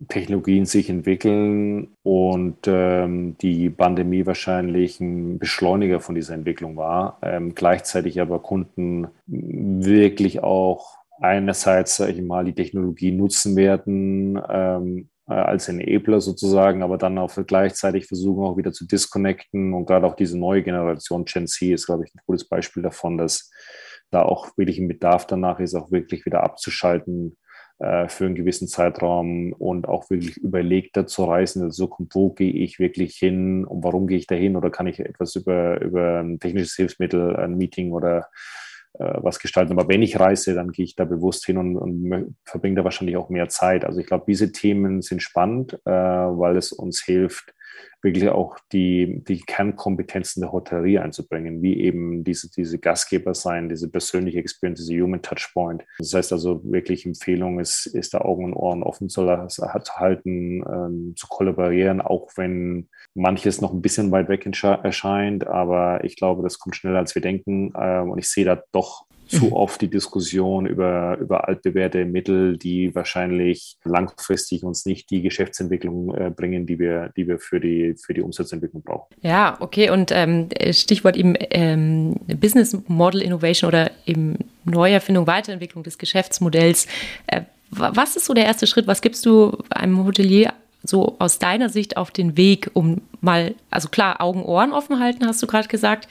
Technologien 0.09 0.66
sich 0.66 0.90
entwickeln 0.90 1.96
und 2.03 2.59
ähm, 2.66 3.38
die 3.40 3.70
Pandemie 3.70 4.27
wahrscheinlich 4.27 4.98
ein 4.98 5.38
Beschleuniger 5.38 6.00
von 6.00 6.16
dieser 6.16 6.35
Entwicklung 6.35 6.77
war. 6.77 7.18
Ähm, 7.22 7.55
gleichzeitig 7.55 8.20
aber 8.20 8.40
Kunden 8.40 9.07
wirklich 9.27 10.42
auch 10.42 10.98
einerseits, 11.20 11.98
sage 11.98 12.12
ich 12.14 12.20
mal, 12.20 12.44
die 12.44 12.53
Technologie 12.53 13.12
nutzen 13.12 13.55
werden 13.55 14.37
ähm, 14.50 15.09
äh, 15.29 15.35
als 15.35 15.68
Enabler 15.68 16.20
sozusagen, 16.20 16.83
aber 16.83 16.98
dann 16.98 17.16
auch 17.18 17.33
gleichzeitig 17.46 18.07
versuchen 18.07 18.44
auch 18.44 18.57
wieder 18.57 18.72
zu 18.72 18.88
disconnecten 18.88 19.72
und 19.72 19.87
gerade 19.87 20.09
auch 20.09 20.16
diese 20.16 20.37
neue 20.37 20.64
Generation 20.64 21.24
Gen 21.24 21.46
Z 21.46 21.70
ist, 21.70 21.87
glaube 21.87 22.07
ich, 22.07 22.12
ein 22.12 22.20
gutes 22.27 22.48
Beispiel 22.48 22.83
davon, 22.83 23.18
dass 23.18 23.53
da 24.14 24.22
auch 24.22 24.57
wirklich 24.57 24.79
ein 24.79 24.88
Bedarf 24.88 25.27
danach 25.27 25.61
ist, 25.61 25.74
auch 25.74 25.90
wirklich 25.90 26.24
wieder 26.27 26.42
abzuschalten 26.42 27.37
äh, 27.79 28.09
für 28.09 28.27
einen 28.27 28.35
gewissen 28.35 28.68
Zeitraum 28.68 29.53
und 29.53 29.88
auch 29.88 30.09
wirklich 30.11 30.37
überlegter 30.37 31.07
zu 31.07 31.24
reisen 31.24 31.70
Zukunft, 31.72 32.14
wo 32.14 32.31
gehe 32.31 32.53
ich 32.53 32.79
wirklich 32.79 33.16
hin 33.16 33.64
und 33.64 33.83
warum 33.83 34.07
gehe 34.07 34.18
ich 34.18 34.27
da 34.27 34.35
hin 34.35 34.57
oder 34.57 34.70
kann 34.70 34.87
ich 34.87 35.00
etwas 35.00 35.35
über, 35.35 35.81
über 35.81 36.20
ein 36.20 36.38
technisches 36.38 36.74
Hilfsmittel, 36.77 37.37
ein 37.37 37.57
Meeting 37.57 37.92
oder 37.92 38.29
äh, 38.98 39.14
was 39.16 39.40
gestalten. 39.40 39.72
Aber 39.72 39.88
wenn 39.88 40.03
ich 40.03 40.20
reise, 40.20 40.55
dann 40.55 40.70
gehe 40.70 40.85
ich 40.85 40.94
da 40.94 41.05
bewusst 41.05 41.46
hin 41.46 41.59
und, 41.59 41.77
und 41.77 42.37
verbringe 42.44 42.77
da 42.77 42.85
wahrscheinlich 42.85 43.16
auch 43.16 43.29
mehr 43.29 43.48
Zeit. 43.48 43.85
Also 43.85 43.98
ich 43.98 44.07
glaube, 44.07 44.24
diese 44.29 44.53
Themen 44.53 45.03
sind 45.03 45.20
spannend, 45.22 45.74
äh, 45.85 45.90
weil 45.90 46.57
es 46.57 46.70
uns 46.70 47.03
hilft, 47.03 47.53
wirklich 48.02 48.28
auch 48.28 48.58
die, 48.72 49.22
die 49.26 49.40
Kernkompetenzen 49.40 50.42
der 50.42 50.52
Hotellerie 50.52 50.98
einzubringen, 50.98 51.62
wie 51.62 51.80
eben 51.80 52.22
diese, 52.22 52.50
diese 52.50 52.78
Gastgeber 52.78 53.34
sein, 53.34 53.68
diese 53.68 53.88
persönliche 53.88 54.38
Experience, 54.38 54.80
diese 54.84 55.00
Human 55.00 55.22
Touchpoint. 55.22 55.84
Das 55.98 56.12
heißt 56.12 56.32
also 56.32 56.60
wirklich 56.64 57.06
Empfehlung 57.06 57.58
ist, 57.60 57.87
ist 57.87 58.14
da 58.14 58.18
Augen 58.18 58.44
und 58.44 58.54
Ohren 58.54 58.82
offen 58.82 59.08
zu, 59.08 59.24
halten, 59.26 60.62
ähm, 60.70 61.14
zu 61.16 61.26
kollaborieren, 61.28 62.00
auch 62.00 62.30
wenn 62.37 62.88
manches 63.14 63.60
noch 63.60 63.72
ein 63.72 63.82
bisschen 63.82 64.10
weit 64.10 64.28
weg 64.28 64.46
erscheint, 64.46 65.46
aber 65.46 66.04
ich 66.04 66.16
glaube, 66.16 66.42
das 66.42 66.58
kommt 66.58 66.76
schneller 66.76 66.98
als 66.98 67.14
wir 67.14 67.22
denken 67.22 67.72
äh, 67.74 68.00
und 68.00 68.18
ich 68.18 68.28
sehe 68.28 68.44
da 68.44 68.62
doch 68.72 69.06
zu 69.26 69.46
mhm. 69.46 69.52
oft 69.52 69.80
die 69.80 69.88
Diskussion 69.88 70.66
über, 70.66 71.18
über 71.18 71.48
altbewährte 71.48 72.04
Mittel, 72.04 72.56
die 72.56 72.94
wahrscheinlich 72.94 73.76
langfristig 73.84 74.64
uns 74.64 74.87
nicht 74.87 75.10
die 75.10 75.22
Geschäftsentwicklung 75.22 76.14
äh, 76.14 76.30
bringen, 76.30 76.66
die 76.66 76.78
wir, 76.78 77.12
die 77.16 77.26
wir 77.26 77.38
für, 77.38 77.60
die, 77.60 77.94
für 77.94 78.14
die 78.14 78.20
Umsatzentwicklung 78.20 78.82
brauchen. 78.82 79.14
Ja, 79.22 79.56
okay. 79.60 79.90
Und 79.90 80.10
ähm, 80.12 80.48
Stichwort 80.70 81.16
eben 81.16 81.34
ähm, 81.38 82.16
Business 82.38 82.76
Model 82.87 83.22
Innovation 83.22 83.68
oder 83.68 83.90
eben 84.06 84.38
Neuerfindung, 84.64 85.26
Weiterentwicklung 85.26 85.84
des 85.84 85.98
Geschäftsmodells. 85.98 86.87
Äh, 87.26 87.42
was 87.70 88.16
ist 88.16 88.26
so 88.26 88.34
der 88.34 88.44
erste 88.44 88.66
Schritt? 88.66 88.87
Was 88.87 89.02
gibst 89.02 89.26
du 89.26 89.58
einem 89.70 90.04
Hotelier 90.04 90.52
so 90.84 91.16
aus 91.18 91.38
deiner 91.38 91.70
Sicht 91.70 91.96
auf 91.96 92.10
den 92.10 92.37
Weg, 92.37 92.70
um 92.74 93.00
mal, 93.20 93.54
also 93.70 93.88
klar, 93.88 94.20
Augen, 94.20 94.44
Ohren 94.44 94.72
offen 94.72 95.00
halten, 95.00 95.26
hast 95.26 95.42
du 95.42 95.46
gerade 95.46 95.66
gesagt, 95.66 96.08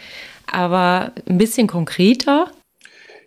aber 0.52 1.12
ein 1.28 1.38
bisschen 1.38 1.68
konkreter? 1.68 2.52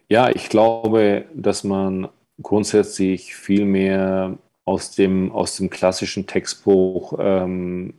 Ja, 0.08 0.30
ich 0.30 0.48
glaube, 0.48 1.24
dass 1.34 1.64
man 1.64 2.08
grundsätzlich 2.40 3.34
viel 3.34 3.64
mehr 3.64 4.38
aus 4.64 4.92
dem, 4.92 5.32
aus 5.32 5.56
dem 5.56 5.70
klassischen 5.70 6.26
Textbuch 6.26 7.14
ähm, 7.18 7.94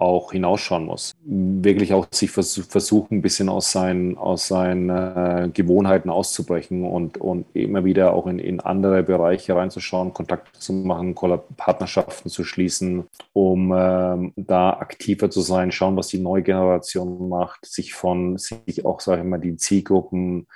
auch 0.00 0.32
hinausschauen 0.32 0.86
muss. 0.86 1.12
Wirklich 1.24 1.92
auch 1.92 2.06
sich 2.10 2.30
vers 2.30 2.54
versuchen, 2.68 3.18
ein 3.18 3.22
bisschen 3.22 3.48
aus 3.48 3.70
seinen, 3.70 4.16
aus 4.16 4.48
seinen 4.48 4.88
äh, 4.88 5.50
Gewohnheiten 5.52 6.08
auszubrechen 6.08 6.84
und, 6.84 7.18
und 7.18 7.46
immer 7.54 7.84
wieder 7.84 8.14
auch 8.14 8.26
in, 8.26 8.38
in 8.38 8.60
andere 8.60 9.02
Bereiche 9.02 9.54
reinzuschauen, 9.54 10.14
Kontakte 10.14 10.58
zu 10.58 10.72
machen, 10.72 11.14
Partnerschaften 11.56 12.30
zu 12.30 12.44
schließen, 12.44 13.04
um 13.34 13.74
ähm, 13.76 14.32
da 14.36 14.70
aktiver 14.70 15.30
zu 15.30 15.42
sein, 15.42 15.70
schauen, 15.70 15.96
was 15.96 16.08
die 16.08 16.18
neue 16.18 16.42
Generation 16.42 17.28
macht, 17.28 17.66
sich 17.66 17.92
von, 17.92 18.38
sich 18.38 18.86
auch, 18.86 19.00
sage 19.00 19.22
ich 19.22 19.28
mal, 19.28 19.38
die 19.38 19.56
Zielgruppen 19.56 20.46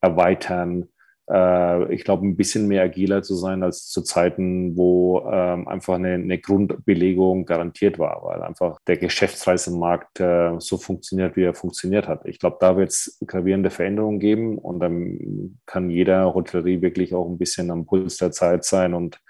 erweitern. 0.00 0.88
Äh, 1.30 1.94
ich 1.94 2.04
glaube, 2.04 2.26
ein 2.26 2.36
bisschen 2.36 2.66
mehr 2.66 2.82
agiler 2.82 3.22
zu 3.22 3.36
sein 3.36 3.62
als 3.62 3.88
zu 3.88 4.02
Zeiten, 4.02 4.76
wo 4.76 5.28
ähm, 5.30 5.68
einfach 5.68 5.94
eine, 5.94 6.14
eine, 6.14 6.38
Grundbelegung 6.38 7.46
garantiert 7.46 7.98
war, 7.98 8.22
weil 8.24 8.42
einfach 8.42 8.78
der 8.86 8.96
Geschäftsreisemarkt 8.96 10.20
äh, 10.20 10.58
so 10.58 10.76
funktioniert, 10.76 11.36
wie 11.36 11.44
er 11.44 11.54
funktioniert 11.54 12.08
hat. 12.08 12.26
Ich 12.26 12.38
glaube, 12.38 12.56
da 12.60 12.76
wird 12.76 12.90
es 12.90 13.18
gravierende 13.26 13.70
Veränderungen 13.70 14.18
geben 14.18 14.58
und 14.58 14.80
dann 14.80 15.60
kann 15.66 15.90
jeder 15.90 16.34
Hotellerie 16.34 16.82
wirklich 16.82 17.14
auch 17.14 17.28
ein 17.28 17.38
bisschen 17.38 17.70
am 17.70 17.86
Puls 17.86 18.16
der 18.16 18.32
Zeit 18.32 18.64
sein 18.64 18.94
und 18.94 19.20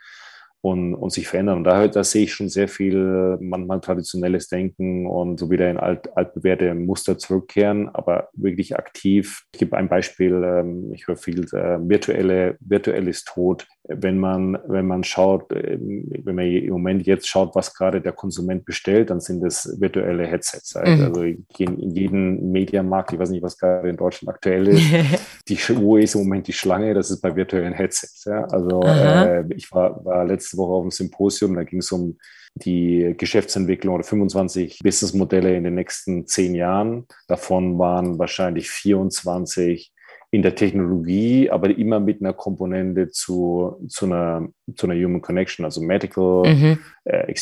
und, 0.62 0.94
und 0.94 1.10
sich 1.10 1.26
verändern. 1.26 1.58
Und 1.58 1.64
da, 1.64 1.88
da 1.88 2.04
sehe 2.04 2.24
ich 2.24 2.34
schon 2.34 2.48
sehr 2.48 2.68
viel 2.68 3.38
manchmal 3.40 3.80
traditionelles 3.80 4.48
Denken 4.48 5.06
und 5.06 5.40
so 5.40 5.50
wieder 5.50 5.70
in 5.70 5.78
alt, 5.78 6.14
altbewährte 6.16 6.74
Muster 6.74 7.16
zurückkehren, 7.16 7.88
aber 7.88 8.28
wirklich 8.34 8.76
aktiv. 8.76 9.44
Ich 9.54 9.60
gebe 9.60 9.76
ein 9.76 9.88
Beispiel, 9.88 10.42
ähm, 10.44 10.92
ich 10.92 11.06
höre 11.06 11.16
viel, 11.16 11.44
äh, 11.54 11.78
virtuelle, 11.80 12.56
virtuell 12.60 13.08
ist 13.08 13.26
tot. 13.28 13.66
Wenn 13.88 14.18
man, 14.18 14.58
wenn 14.68 14.86
man 14.86 15.02
schaut, 15.02 15.50
ähm, 15.52 16.10
wenn 16.24 16.34
man 16.34 16.46
im 16.46 16.70
Moment 16.70 17.06
jetzt 17.06 17.26
schaut, 17.26 17.54
was 17.54 17.74
gerade 17.74 18.02
der 18.02 18.12
Konsument 18.12 18.64
bestellt, 18.66 19.08
dann 19.08 19.20
sind 19.20 19.42
es 19.42 19.80
virtuelle 19.80 20.26
Headsets. 20.26 20.74
Mhm. 20.74 21.04
Also 21.04 21.22
in 21.22 21.90
jedem 21.90 22.52
Mediamarkt, 22.52 23.14
ich 23.14 23.18
weiß 23.18 23.30
nicht, 23.30 23.42
was 23.42 23.56
gerade 23.56 23.88
in 23.88 23.96
Deutschland 23.96 24.34
aktuell 24.34 24.68
ist, 24.68 24.82
die, 25.48 25.58
wo 25.76 25.96
ist 25.96 26.14
im 26.14 26.22
Moment 26.22 26.46
die 26.48 26.52
Schlange? 26.52 26.92
Das 26.92 27.10
ist 27.10 27.22
bei 27.22 27.34
virtuellen 27.34 27.72
Headsets. 27.72 28.24
Ja? 28.26 28.44
Also 28.44 28.82
äh, 28.82 29.44
ich 29.54 29.72
war, 29.72 30.04
war 30.04 30.26
letztes 30.26 30.49
letzte 30.50 30.58
Woche 30.58 30.72
auf 30.72 30.84
dem 30.84 30.90
Symposium, 30.90 31.54
da 31.54 31.64
ging 31.64 31.80
es 31.80 31.92
um 31.92 32.18
die 32.54 33.14
Geschäftsentwicklung 33.16 33.94
oder 33.94 34.04
25 34.04 34.80
Businessmodelle 34.82 35.56
in 35.56 35.64
den 35.64 35.74
nächsten 35.74 36.26
zehn 36.26 36.54
Jahren. 36.54 37.06
Davon 37.28 37.78
waren 37.78 38.18
wahrscheinlich 38.18 38.68
24 38.70 39.92
in 40.32 40.42
der 40.42 40.54
Technologie, 40.54 41.50
aber 41.50 41.70
immer 41.70 42.00
mit 42.00 42.20
einer 42.20 42.32
Komponente 42.32 43.10
zu, 43.10 43.84
zu, 43.88 44.06
einer, 44.06 44.48
zu 44.76 44.88
einer 44.88 45.00
Human 45.00 45.20
Connection, 45.20 45.64
also 45.64 45.80
Medical 45.80 46.42
mhm. 46.46 46.78
äh, 47.04 47.32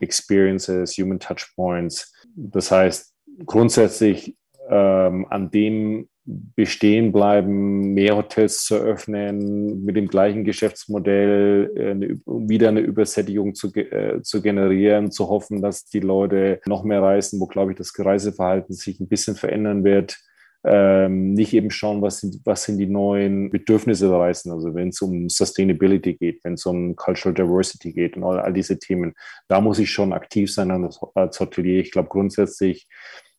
Experiences, 0.00 0.96
Human 0.98 1.18
Touchpoints. 1.18 2.12
Das 2.34 2.70
heißt, 2.70 3.14
grundsätzlich 3.44 4.36
ähm, 4.70 5.26
an 5.30 5.50
dem 5.50 6.08
bestehen 6.28 7.10
bleiben, 7.12 7.94
mehr 7.94 8.16
Hotels 8.16 8.64
zu 8.64 8.76
öffnen, 8.76 9.82
mit 9.84 9.96
dem 9.96 10.08
gleichen 10.08 10.44
Geschäftsmodell 10.44 11.72
äh, 11.74 11.90
eine, 11.90 12.20
wieder 12.26 12.68
eine 12.68 12.80
Übersättigung 12.80 13.54
zu, 13.54 13.74
äh, 13.74 14.20
zu 14.22 14.42
generieren, 14.42 15.10
zu 15.10 15.28
hoffen, 15.28 15.62
dass 15.62 15.86
die 15.86 16.00
Leute 16.00 16.60
noch 16.66 16.84
mehr 16.84 17.02
reisen, 17.02 17.40
wo, 17.40 17.46
glaube 17.46 17.72
ich, 17.72 17.78
das 17.78 17.92
Reiseverhalten 17.98 18.74
sich 18.74 19.00
ein 19.00 19.08
bisschen 19.08 19.36
verändern 19.36 19.84
wird. 19.84 20.18
Ähm, 20.64 21.34
nicht 21.34 21.54
eben 21.54 21.70
schauen, 21.70 22.02
was 22.02 22.18
sind, 22.18 22.40
was 22.44 22.64
sind 22.64 22.78
die 22.78 22.88
neuen 22.88 23.48
Bedürfnisse 23.48 24.08
der 24.08 24.18
Reisen, 24.18 24.50
also 24.50 24.74
wenn 24.74 24.88
es 24.88 25.00
um 25.00 25.28
Sustainability 25.28 26.14
geht, 26.14 26.42
wenn 26.42 26.54
es 26.54 26.66
um 26.66 26.96
Cultural 26.96 27.32
Diversity 27.32 27.92
geht 27.92 28.16
und 28.16 28.24
all, 28.24 28.40
all 28.40 28.52
diese 28.52 28.78
Themen. 28.78 29.14
Da 29.46 29.60
muss 29.60 29.78
ich 29.78 29.90
schon 29.90 30.12
aktiv 30.12 30.52
sein 30.52 30.70
als 31.14 31.40
Hotelier. 31.40 31.80
Ich 31.80 31.92
glaube 31.92 32.08
grundsätzlich, 32.08 32.88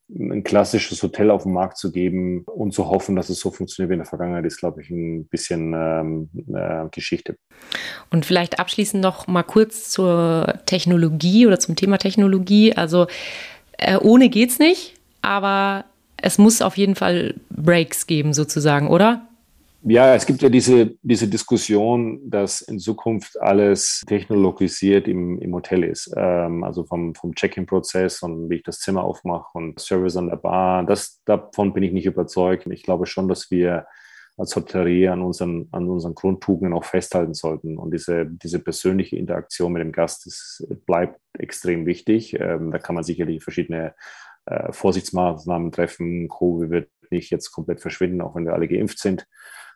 ein 0.10 0.44
klassisches 0.44 1.04
Hotel 1.04 1.30
auf 1.30 1.44
den 1.44 1.54
Markt 1.54 1.78
zu 1.78 1.92
geben 1.92 2.44
und 2.46 2.74
zu 2.74 2.90
hoffen, 2.90 3.16
dass 3.16 3.30
es 3.30 3.40
so 3.40 3.52
funktioniert 3.52 3.90
wie 3.90 3.94
in 3.94 4.00
der 4.00 4.08
Vergangenheit, 4.08 4.46
ist, 4.46 4.58
glaube 4.58 4.82
ich, 4.82 4.90
ein 4.90 5.26
bisschen 5.26 5.74
ähm, 5.76 6.30
äh, 6.54 6.90
Geschichte. 6.92 7.38
Und 8.10 8.26
vielleicht 8.26 8.60
abschließend 8.60 9.04
noch 9.04 9.28
mal 9.28 9.44
kurz 9.44 9.90
zur 9.92 10.60
Technologie 10.66 11.46
oder 11.46 11.60
zum 11.60 11.76
Thema 11.76 11.98
Technologie. 11.98 12.76
Also 12.76 13.08
äh, 13.78 13.98
ohne 13.98 14.30
geht's 14.30 14.58
nicht, 14.58 14.96
aber 15.22 15.86
es 16.18 16.38
muss 16.38 16.62
auf 16.62 16.78
jeden 16.78 16.96
Fall 16.96 17.36
Breaks 17.50 18.08
geben, 18.08 18.34
sozusagen, 18.34 18.88
oder? 18.88 19.29
Ja, 19.84 20.14
es 20.14 20.26
gibt 20.26 20.42
ja 20.42 20.50
diese, 20.50 20.98
diese 21.02 21.28
Diskussion, 21.30 22.30
dass 22.30 22.62
in 22.62 22.80
Zukunft 22.80 23.40
alles 23.40 24.04
technologisiert 24.06 25.08
im, 25.08 25.40
im 25.40 25.56
Hotel 25.56 25.86
ist. 25.86 26.14
Ähm, 26.18 26.66
also 26.66 26.84
vom, 26.84 27.16
vom 27.16 27.34
Check-in-Prozess 27.34 28.22
und 28.22 28.50
wie 28.50 28.56
ich 28.56 28.64
das 28.64 28.80
Zimmer 28.80 29.04
aufmache 29.04 29.48
und 29.54 29.80
Service 29.80 30.18
an 30.18 30.28
der 30.28 30.36
Bar. 30.36 30.86
Das, 30.86 31.22
davon 31.24 31.74
bin 31.74 31.84
ich 31.84 31.94
nicht 31.94 32.06
überzeugt. 32.06 32.68
Ich 32.68 32.84
glaube 32.84 33.06
schon, 33.06 33.30
dass 33.30 33.52
wir 33.52 33.86
als 34.36 34.54
Hotellerie 34.56 35.10
an 35.10 35.22
unseren, 35.22 35.70
an 35.72 35.90
unseren 35.90 36.16
Grundtugenden 36.16 36.74
auch 36.74 36.86
festhalten 36.86 37.34
sollten. 37.34 37.78
Und 37.78 37.94
diese, 37.94 38.26
diese 38.26 38.60
persönliche 38.60 39.16
Interaktion 39.16 39.72
mit 39.72 39.82
dem 39.82 39.94
Gast 39.94 40.28
ist, 40.28 40.68
bleibt 40.86 41.20
extrem 41.38 41.86
wichtig. 41.86 42.38
Ähm, 42.38 42.72
da 42.72 42.80
kann 42.80 42.96
man 42.96 43.04
sicherlich 43.06 43.44
verschiedene 43.44 43.96
äh, 44.46 44.74
Vorsichtsmaßnahmen 44.74 45.72
treffen. 45.72 46.28
Covid 46.28 46.70
wird 46.70 46.90
nicht 47.12 47.32
jetzt 47.32 47.52
komplett 47.52 47.82
verschwinden, 47.82 48.22
auch 48.22 48.36
wenn 48.36 48.46
wir 48.46 48.54
alle 48.54 48.68
geimpft 48.68 49.00
sind. 49.00 49.26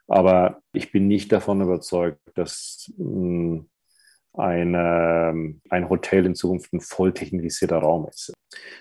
Aber 0.08 0.62
ich 0.74 0.92
bin 0.92 1.08
nicht 1.08 1.32
davon 1.32 1.62
überzeugt, 1.62 2.20
dass 2.36 2.92
mh, 2.98 3.06
hm, 3.06 3.70
eine, 4.36 5.54
ein 5.70 5.89
Hotel 5.89 6.26
in 6.26 6.36
Zukunft 6.36 6.74
ein 6.74 6.82
voll 6.82 7.13
technisierter 7.13 7.78
Raum 7.78 8.08
ist. 8.10 8.34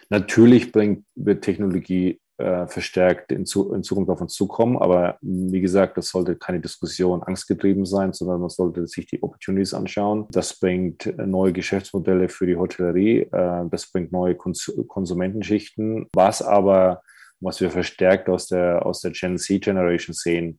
Natürlich 0.08 0.72
bringt, 0.72 1.04
wird 1.14 1.44
Technologie 1.44 2.20
äh, 2.38 2.66
verstärkt 2.66 3.30
in, 3.30 3.44
zu, 3.44 3.72
in, 3.74 3.82
Zukunft 3.82 4.10
auf 4.10 4.20
uns 4.20 4.34
zukommen, 4.34 4.78
aber 4.78 5.18
wie 5.20 5.60
gesagt, 5.60 5.98
das 5.98 6.08
sollte 6.08 6.36
keine 6.36 6.60
Diskussion 6.60 7.22
angstgetrieben 7.22 7.84
sein, 7.84 8.12
sondern 8.12 8.40
man 8.40 8.48
sollte 8.48 8.86
sich 8.86 9.06
die 9.06 9.22
Opportunities 9.22 9.74
anschauen. 9.74 10.26
Das 10.30 10.58
bringt 10.58 11.12
neue 11.18 11.52
Geschäftsmodelle 11.52 12.28
für 12.28 12.46
die 12.46 12.56
Hotellerie, 12.56 13.20
äh, 13.30 13.64
das 13.70 13.90
bringt 13.92 14.12
neue 14.12 14.34
Kons 14.34 14.72
Konsumentenschichten, 14.88 16.08
was 16.14 16.40
aber, 16.40 17.02
was 17.40 17.60
wir 17.60 17.70
verstärkt 17.70 18.28
aus 18.28 18.48
der, 18.48 18.86
aus 18.86 19.02
der 19.02 19.12
Gen 19.12 19.36
Z 19.36 19.62
Generation 19.62 20.14
sehen, 20.14 20.58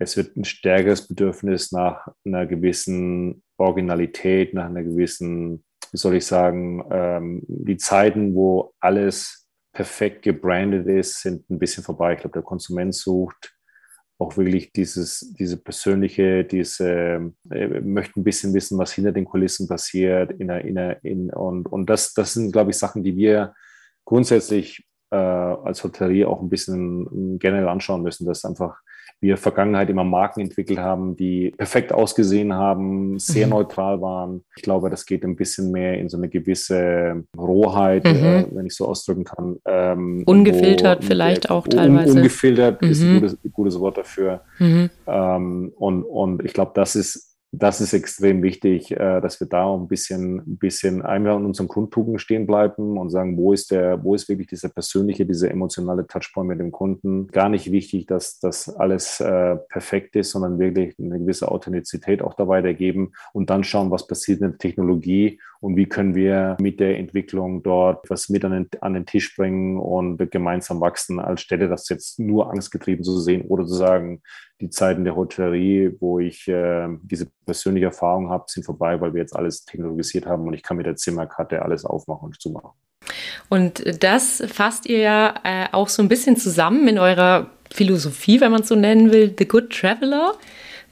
es 0.00 0.16
wird 0.16 0.36
ein 0.36 0.44
stärkeres 0.44 1.06
Bedürfnis 1.06 1.72
nach 1.72 2.08
einer 2.24 2.46
gewissen 2.46 3.42
Originalität, 3.58 4.54
nach 4.54 4.64
einer 4.64 4.82
gewissen, 4.82 5.62
wie 5.92 5.98
soll 5.98 6.16
ich 6.16 6.24
sagen, 6.24 6.82
ähm, 6.90 7.42
die 7.46 7.76
Zeiten, 7.76 8.34
wo 8.34 8.72
alles 8.80 9.46
perfekt 9.72 10.22
gebrandet 10.22 10.86
ist, 10.86 11.20
sind 11.20 11.48
ein 11.50 11.58
bisschen 11.58 11.84
vorbei. 11.84 12.14
Ich 12.14 12.20
glaube, 12.20 12.32
der 12.32 12.42
Konsument 12.42 12.94
sucht 12.94 13.54
auch 14.18 14.36
wirklich 14.36 14.72
dieses, 14.72 15.32
diese 15.38 15.58
persönliche, 15.58 16.44
diese, 16.44 17.32
äh, 17.50 17.80
möchte 17.80 18.20
ein 18.20 18.24
bisschen 18.24 18.54
wissen, 18.54 18.78
was 18.78 18.92
hinter 18.92 19.12
den 19.12 19.26
Kulissen 19.26 19.68
passiert. 19.68 20.32
In 20.32 20.48
in 20.48 20.76
in, 21.02 21.30
und 21.30 21.66
und 21.70 21.90
das, 21.90 22.14
das 22.14 22.34
sind, 22.34 22.52
glaube 22.52 22.70
ich, 22.70 22.78
Sachen, 22.78 23.02
die 23.02 23.16
wir 23.16 23.54
grundsätzlich 24.04 24.86
äh, 25.10 25.16
als 25.16 25.84
Hotellerie 25.84 26.24
auch 26.24 26.40
ein 26.40 26.50
bisschen 26.50 27.38
generell 27.38 27.68
anschauen 27.68 28.02
müssen, 28.02 28.26
dass 28.26 28.44
einfach 28.44 28.78
wir 29.20 29.36
Vergangenheit 29.36 29.90
immer 29.90 30.04
Marken 30.04 30.40
entwickelt 30.40 30.78
haben, 30.78 31.14
die 31.14 31.52
perfekt 31.56 31.92
ausgesehen 31.92 32.54
haben, 32.54 33.18
sehr 33.18 33.46
mhm. 33.46 33.52
neutral 33.52 34.00
waren. 34.00 34.42
Ich 34.56 34.62
glaube, 34.62 34.88
das 34.88 35.04
geht 35.04 35.24
ein 35.24 35.36
bisschen 35.36 35.70
mehr 35.70 35.98
in 35.98 36.08
so 36.08 36.16
eine 36.16 36.28
gewisse 36.28 37.24
Rohheit, 37.36 38.04
mhm. 38.04 38.10
äh, 38.10 38.46
wenn 38.52 38.66
ich 38.66 38.74
so 38.74 38.86
ausdrücken 38.86 39.24
kann. 39.24 39.56
Ähm, 39.66 40.22
ungefiltert 40.24 41.02
wo, 41.02 41.06
vielleicht 41.06 41.50
auch 41.50 41.68
teilweise. 41.68 42.16
Ungefiltert 42.16 42.80
mhm. 42.80 42.90
ist 42.90 43.02
ein 43.02 43.14
mhm. 43.14 43.20
gutes, 43.20 43.38
gutes 43.52 43.80
Wort 43.80 43.98
dafür. 43.98 44.40
Mhm. 44.58 44.90
Ähm, 45.06 45.72
und, 45.76 46.02
und 46.04 46.44
ich 46.44 46.54
glaube, 46.54 46.72
das 46.74 46.96
ist 46.96 47.29
das 47.52 47.80
ist 47.80 47.92
extrem 47.92 48.42
wichtig, 48.42 48.92
äh, 48.92 49.20
dass 49.20 49.40
wir 49.40 49.48
da 49.48 49.74
ein 49.74 49.88
bisschen, 49.88 50.38
ein 50.38 50.58
bisschen 50.58 51.02
einmal 51.02 51.36
in 51.36 51.44
unseren 51.44 51.66
Grundtugenden 51.66 52.20
stehen 52.20 52.46
bleiben 52.46 52.96
und 52.96 53.10
sagen, 53.10 53.36
wo 53.36 53.52
ist 53.52 53.72
der, 53.72 54.04
wo 54.04 54.14
ist 54.14 54.28
wirklich 54.28 54.46
dieser 54.46 54.68
persönliche, 54.68 55.26
dieser 55.26 55.50
emotionale 55.50 56.06
Touchpoint 56.06 56.48
mit 56.48 56.60
dem 56.60 56.70
Kunden? 56.70 57.26
Gar 57.26 57.48
nicht 57.48 57.72
wichtig, 57.72 58.06
dass 58.06 58.38
das 58.38 58.68
alles 58.68 59.18
äh, 59.20 59.56
perfekt 59.68 60.14
ist, 60.14 60.30
sondern 60.30 60.60
wirklich 60.60 60.94
eine 61.00 61.18
gewisse 61.18 61.50
Authentizität 61.50 62.22
auch 62.22 62.34
da 62.34 62.46
weitergeben 62.46 63.12
und 63.32 63.50
dann 63.50 63.64
schauen, 63.64 63.90
was 63.90 64.06
passiert 64.06 64.40
in 64.40 64.50
der 64.50 64.58
Technologie 64.58 65.40
und 65.60 65.76
wie 65.76 65.86
können 65.86 66.14
wir 66.14 66.56
mit 66.60 66.78
der 66.78 66.98
Entwicklung 66.98 67.62
dort 67.62 68.08
was 68.08 68.28
mit 68.28 68.44
an 68.44 68.52
den, 68.52 68.68
an 68.80 68.94
den 68.94 69.06
Tisch 69.06 69.36
bringen 69.36 69.78
und 69.78 70.18
gemeinsam 70.30 70.80
wachsen, 70.80 71.18
als 71.18 71.42
Städte 71.42 71.68
das 71.68 71.88
jetzt 71.88 72.20
nur 72.20 72.50
angstgetrieben 72.50 73.04
zu 73.04 73.18
sehen 73.18 73.42
oder 73.42 73.66
zu 73.66 73.74
sagen, 73.74 74.22
die 74.60 74.70
Zeiten 74.70 75.04
der 75.04 75.16
Hotellerie, 75.16 75.96
wo 76.00 76.18
ich 76.18 76.46
äh, 76.48 76.88
diese 77.02 77.26
persönliche 77.46 77.86
Erfahrung 77.86 78.30
habe, 78.30 78.44
sind 78.48 78.64
vorbei, 78.64 79.00
weil 79.00 79.14
wir 79.14 79.20
jetzt 79.20 79.34
alles 79.34 79.64
technologisiert 79.64 80.26
haben 80.26 80.46
und 80.46 80.54
ich 80.54 80.62
kann 80.62 80.76
mit 80.76 80.86
der 80.86 80.96
Zimmerkarte 80.96 81.62
alles 81.62 81.84
aufmachen 81.84 82.26
und 82.26 82.40
zumachen. 82.40 82.70
Und 83.48 84.02
das 84.02 84.42
fasst 84.46 84.86
ihr 84.86 84.98
ja 84.98 85.34
äh, 85.44 85.66
auch 85.72 85.88
so 85.88 86.02
ein 86.02 86.08
bisschen 86.08 86.36
zusammen 86.36 86.86
in 86.86 86.98
eurer 86.98 87.50
Philosophie, 87.72 88.40
wenn 88.40 88.52
man 88.52 88.62
es 88.62 88.68
so 88.68 88.76
nennen 88.76 89.12
will, 89.12 89.34
The 89.36 89.48
Good 89.48 89.70
Traveler 89.70 90.34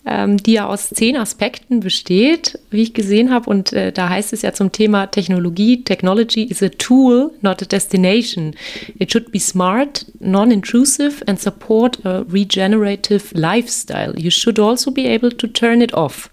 ähm, 0.09 0.37
die 0.39 0.55
ja 0.55 0.67
aus 0.67 0.89
zehn 0.89 1.17
Aspekten 1.17 1.81
besteht, 1.81 2.59
wie 2.71 2.83
ich 2.83 2.95
gesehen 2.95 3.31
habe. 3.31 3.51
Und 3.51 3.73
äh, 3.73 3.93
da 3.93 4.09
heißt 4.09 4.33
es 4.33 4.43
ja 4.43 4.53
zum 4.53 4.73
Thema 4.73 5.07
Technologie, 5.07 5.85
Technology 5.85 6.45
is 6.45 6.63
a 6.63 6.69
tool, 6.69 7.33
not 7.43 7.63
a 7.63 7.67
destination. 7.67 8.55
It 8.99 9.13
should 9.13 9.31
be 9.33 9.39
smart, 9.39 10.07
non-intrusive 10.21 11.23
and 11.27 11.39
support 11.39 12.05
a 12.05 12.25
regenerative 12.31 13.25
lifestyle. 13.33 14.19
You 14.19 14.31
should 14.31 14.59
also 14.59 14.91
be 14.91 15.07
able 15.09 15.31
to 15.31 15.47
turn 15.47 15.83
it 15.83 15.95
off. 15.95 16.31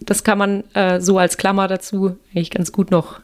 Das 0.00 0.24
kann 0.24 0.38
man 0.38 0.64
äh, 0.74 1.00
so 1.00 1.18
als 1.18 1.36
Klammer 1.36 1.68
dazu 1.68 2.16
eigentlich 2.34 2.50
ganz 2.50 2.72
gut 2.72 2.90
noch 2.90 3.20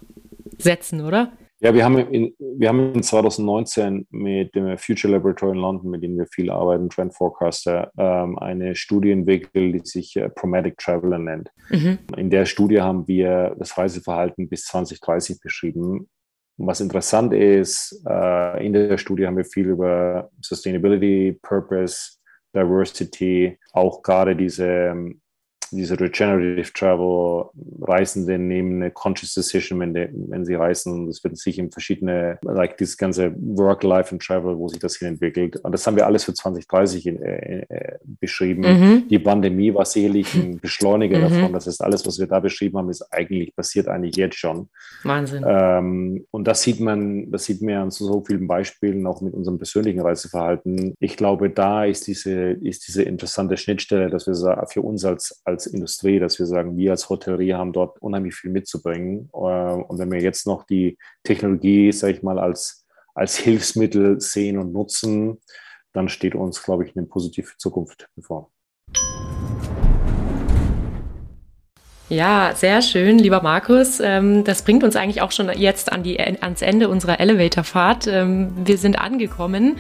setzen, 0.59 1.01
oder? 1.01 1.33
Ja, 1.61 1.73
wir 1.73 1.85
haben, 1.85 1.99
in, 1.99 2.35
wir 2.38 2.69
haben 2.69 2.92
in 2.92 3.03
2019 3.03 4.07
mit 4.11 4.55
dem 4.55 4.77
Future 4.77 5.14
Laboratory 5.14 5.53
in 5.53 5.62
London, 5.62 5.90
mit 5.90 6.03
dem 6.03 6.19
wir 6.19 6.27
viel 6.27 6.51
arbeiten, 6.51 6.90
Trend 6.90 7.14
Forecaster, 7.14 7.90
ähm, 7.97 8.38
eine 8.38 8.75
Studie 8.75 9.11
entwickelt, 9.11 9.75
die 9.75 9.81
sich 9.88 10.16
äh, 10.16 10.29
Promatic 10.29 10.77
Traveler 10.77 11.19
nennt. 11.19 11.51
Mhm. 11.71 11.99
In 12.16 12.29
der 12.29 12.45
Studie 12.45 12.83
haben 12.83 13.09
wir 13.09 13.57
das 13.59 13.77
Reiseverhalten 13.79 14.51
bis 14.51 14.64
2030 14.66 15.40
beschrieben. 15.40 16.11
Was 16.59 16.81
interessant 16.81 17.33
ist, 17.33 18.03
äh, 18.07 18.66
in 18.66 18.75
der 18.75 18.99
Studie 18.99 19.27
haben 19.27 19.37
wir 19.38 19.45
viel 19.45 19.66
über 19.66 20.31
Sustainability, 20.42 21.38
Purpose, 21.40 22.19
Diversity, 22.55 23.59
auch 23.73 24.03
gerade 24.03 24.37
diese 24.37 24.66
ähm, 24.66 25.21
diese 25.70 25.98
Regenerative 25.98 26.72
Travel, 26.72 27.46
Reisende 27.81 28.38
nehmen 28.38 28.83
eine 28.83 28.90
Conscious 28.90 29.35
Decision, 29.35 29.81
wenn, 29.81 29.94
die, 29.94 30.09
wenn 30.12 30.44
sie 30.44 30.55
reisen. 30.55 31.07
Das 31.07 31.22
wird 31.24 31.37
sich 31.37 31.59
in 31.59 31.70
verschiedene, 31.70 32.38
like 32.42 32.76
dieses 32.76 32.96
ganze 32.96 33.35
Work, 33.37 33.83
Life 33.83 34.12
and 34.12 34.22
Travel, 34.22 34.59
wo 34.59 34.68
sich 34.68 34.79
das 34.79 34.96
hin 34.96 35.09
entwickelt. 35.09 35.57
Und 35.57 35.72
das 35.72 35.87
haben 35.87 35.96
wir 35.96 36.07
alles 36.07 36.24
für 36.24 36.35
2030 36.35 37.07
in, 37.07 37.22
äh, 37.22 37.66
äh, 37.68 37.98
beschrieben. 38.05 38.62
Mhm. 38.62 39.09
Die 39.09 39.18
Pandemie 39.18 39.74
war 39.74 39.85
sicherlich 39.85 40.35
ein 40.35 40.59
Beschleuniger 40.59 41.18
mhm. 41.18 41.22
davon. 41.22 41.52
Das 41.52 41.66
heißt, 41.66 41.83
alles, 41.83 42.07
was 42.07 42.18
wir 42.18 42.26
da 42.26 42.40
beschrieben 42.40 42.79
haben, 42.79 42.90
ist 42.90 43.02
eigentlich, 43.12 43.55
passiert 43.55 43.88
eigentlich 43.88 44.16
jetzt 44.16 44.37
schon. 44.37 44.68
Wahnsinn. 45.02 45.44
Ähm, 45.46 46.26
und 46.31 46.46
das 46.46 46.62
sieht 46.62 46.81
man, 46.81 47.31
das 47.31 47.44
sieht 47.44 47.62
man 47.62 47.74
an 47.76 47.90
so, 47.90 48.07
so 48.07 48.24
vielen 48.26 48.46
Beispielen, 48.46 49.07
auch 49.07 49.20
mit 49.20 49.35
unserem 49.35 49.59
persönlichen 49.59 50.00
Reiseverhalten. 50.00 50.94
Ich 51.00 51.16
glaube, 51.16 51.50
da 51.50 51.85
ist 51.85 52.07
diese, 52.07 52.33
ist 52.33 52.87
diese 52.87 53.02
interessante 53.02 53.57
Schnittstelle, 53.57 54.11
dass 54.11 54.26
wir 54.26 54.66
für 54.68 54.83
uns 54.83 55.05
als, 55.05 55.40
als 55.44 55.56
als 55.57 55.66
Industrie, 55.66 56.19
dass 56.19 56.38
wir 56.38 56.45
sagen, 56.45 56.77
wir 56.77 56.90
als 56.90 57.09
Hotellerie 57.09 57.55
haben 57.55 57.73
dort 57.73 58.01
unheimlich 58.03 58.35
viel 58.35 58.51
mitzubringen. 58.51 59.31
Äh, 59.33 59.37
und 59.37 59.99
wenn 59.99 60.12
wir 60.12 60.21
jetzt 60.21 60.47
noch 60.47 60.64
die 60.64 60.99
Technologie, 61.25 61.92
sage 61.92 62.12
ich 62.12 62.23
mal, 62.23 62.38
als, 62.38 62.85
als 63.14 63.37
Hilfsmittel 63.47 64.21
sehen 64.21 64.59
und 64.59 64.75
nutzen, 64.75 65.38
dann 65.95 66.11
steht 66.11 66.35
uns, 66.35 66.62
glaube 66.62 66.85
ich, 66.85 66.95
eine 66.95 67.07
positive 67.07 67.53
Zukunft 67.57 68.09
bevor. 68.16 68.51
Ja, 72.09 72.53
sehr 72.55 72.83
schön, 72.83 73.19
lieber 73.19 73.42
Markus. 73.42 73.99
Ähm, 73.99 74.45
das 74.45 74.62
bringt 74.62 74.85
uns 74.85 74.95
eigentlich 74.95 75.23
auch 75.23 75.33
schon 75.33 75.51
jetzt 75.59 75.90
an 75.90 76.05
die, 76.05 76.21
ans 76.21 76.62
Ende 76.62 76.88
unserer 76.88 77.19
Elevatorfahrt. 77.19 78.07
Ähm, 78.07 78.53
wir 78.64 78.79
sind 78.79 78.97
angekommen 78.97 79.79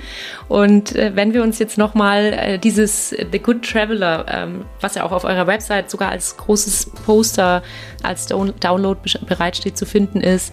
und 0.48 0.96
äh, 0.96 1.12
wenn 1.14 1.34
wir 1.34 1.44
uns 1.44 1.60
jetzt 1.60 1.78
nochmal 1.78 2.32
äh, 2.32 2.58
dieses 2.58 3.10
The 3.10 3.38
Good 3.38 3.62
Traveler, 3.62 4.26
ähm, 4.28 4.64
was 4.80 4.96
ja 4.96 5.04
auch 5.04 5.12
auf 5.12 5.22
eurer 5.22 5.46
Website 5.46 5.88
sogar 5.88 6.10
als 6.10 6.36
großes 6.36 6.90
Poster, 7.04 7.62
als 8.02 8.26
Download 8.26 8.98
bereitsteht 9.26 9.76
zu 9.76 9.86
finden 9.86 10.20
ist, 10.20 10.52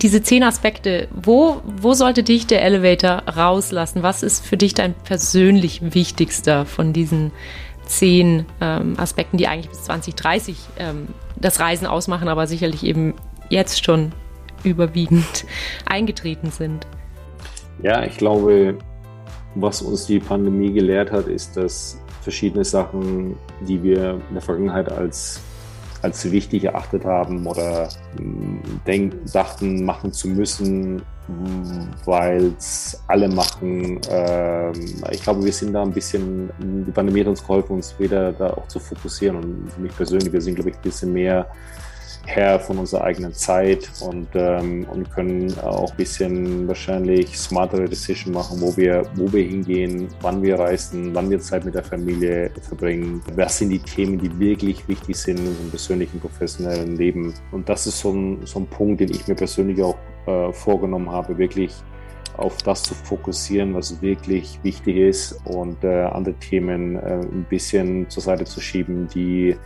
diese 0.00 0.22
zehn 0.22 0.44
Aspekte, 0.44 1.08
wo, 1.12 1.60
wo 1.64 1.92
sollte 1.92 2.22
dich 2.22 2.46
der 2.46 2.62
Elevator 2.62 3.22
rauslassen? 3.36 4.02
Was 4.02 4.22
ist 4.22 4.46
für 4.46 4.56
dich 4.56 4.72
dein 4.72 4.94
persönlich 4.94 5.80
wichtigster 5.82 6.64
von 6.64 6.92
diesen 6.92 7.32
zehn 7.86 8.44
ähm, 8.60 8.94
Aspekten, 8.98 9.38
die 9.38 9.46
eigentlich 9.46 9.70
bis 9.70 9.84
2030 9.84 10.56
ähm, 10.78 11.08
das 11.36 11.60
Reisen 11.60 11.86
ausmachen, 11.86 12.28
aber 12.28 12.46
sicherlich 12.46 12.84
eben 12.84 13.14
jetzt 13.48 13.84
schon 13.84 14.12
überwiegend 14.64 15.46
eingetreten 15.86 16.50
sind. 16.50 16.86
Ja, 17.82 18.04
ich 18.04 18.16
glaube, 18.16 18.78
was 19.54 19.82
uns 19.82 20.06
die 20.06 20.18
Pandemie 20.18 20.72
gelehrt 20.72 21.12
hat, 21.12 21.26
ist, 21.26 21.56
dass 21.56 22.00
verschiedene 22.22 22.64
Sachen, 22.64 23.36
die 23.60 23.82
wir 23.82 24.20
in 24.28 24.34
der 24.34 24.42
Vergangenheit 24.42 24.90
als 24.90 25.40
als 26.06 26.30
wichtig 26.30 26.64
erachtet 26.64 27.04
haben 27.04 27.46
oder 27.46 27.88
hm, 28.16 28.60
denk, 28.86 29.14
dachten, 29.32 29.84
machen 29.84 30.12
zu 30.12 30.28
müssen, 30.28 31.02
weil 32.04 32.52
es 32.56 33.02
alle 33.08 33.28
machen. 33.28 34.00
Ähm, 34.08 35.02
ich 35.10 35.22
glaube, 35.22 35.44
wir 35.44 35.52
sind 35.52 35.72
da 35.72 35.82
ein 35.82 35.92
bisschen, 35.92 36.50
die 36.86 36.92
Pandemie 36.92 37.20
hat 37.20 37.28
uns 37.28 37.42
geholfen, 37.42 37.72
uns 37.72 37.98
wieder 37.98 38.32
da 38.32 38.50
auch 38.50 38.68
zu 38.68 38.78
fokussieren. 38.78 39.36
Und 39.36 39.72
für 39.72 39.80
mich 39.80 39.96
persönlich, 39.96 40.32
wir 40.32 40.40
sind, 40.40 40.54
glaube 40.54 40.70
ich, 40.70 40.76
ein 40.76 40.82
bisschen 40.82 41.12
mehr 41.12 41.48
Herr 42.26 42.58
von 42.58 42.78
unserer 42.78 43.04
eigenen 43.04 43.32
Zeit 43.32 43.90
und, 44.00 44.28
ähm, 44.34 44.86
und 44.90 45.10
können 45.10 45.56
auch 45.60 45.90
ein 45.90 45.96
bisschen 45.96 46.68
wahrscheinlich 46.68 47.38
smartere 47.38 47.86
Decision 47.86 48.34
machen, 48.34 48.60
wo 48.60 48.76
wir, 48.76 49.04
wo 49.14 49.32
wir 49.32 49.44
hingehen, 49.44 50.08
wann 50.20 50.42
wir 50.42 50.58
reisen, 50.58 51.14
wann 51.14 51.30
wir 51.30 51.38
Zeit 51.38 51.64
mit 51.64 51.74
der 51.74 51.84
Familie 51.84 52.50
verbringen, 52.60 53.22
was 53.36 53.58
sind 53.58 53.70
die 53.70 53.78
Themen, 53.78 54.18
die 54.18 54.38
wirklich 54.38 54.86
wichtig 54.88 55.16
sind 55.16 55.38
in 55.38 55.46
unserem 55.46 55.70
persönlichen, 55.70 56.20
professionellen 56.20 56.96
Leben. 56.96 57.32
Und 57.52 57.68
das 57.68 57.86
ist 57.86 58.00
so 58.00 58.10
ein, 58.10 58.44
so 58.44 58.60
ein 58.60 58.66
Punkt, 58.66 59.00
den 59.00 59.10
ich 59.10 59.26
mir 59.28 59.34
persönlich 59.34 59.80
auch 59.82 59.96
äh, 60.26 60.52
vorgenommen 60.52 61.10
habe, 61.10 61.38
wirklich 61.38 61.72
auf 62.36 62.58
das 62.58 62.82
zu 62.82 62.94
fokussieren, 62.94 63.74
was 63.74 64.00
wirklich 64.02 64.58
wichtig 64.62 64.96
ist 64.96 65.40
und 65.44 65.82
äh, 65.84 66.02
andere 66.02 66.34
Themen 66.34 66.96
äh, 66.96 67.20
ein 67.20 67.46
bisschen 67.48 68.08
zur 68.10 68.22
Seite 68.22 68.44
zu 68.44 68.60
schieben, 68.60 69.08
die 69.08 69.56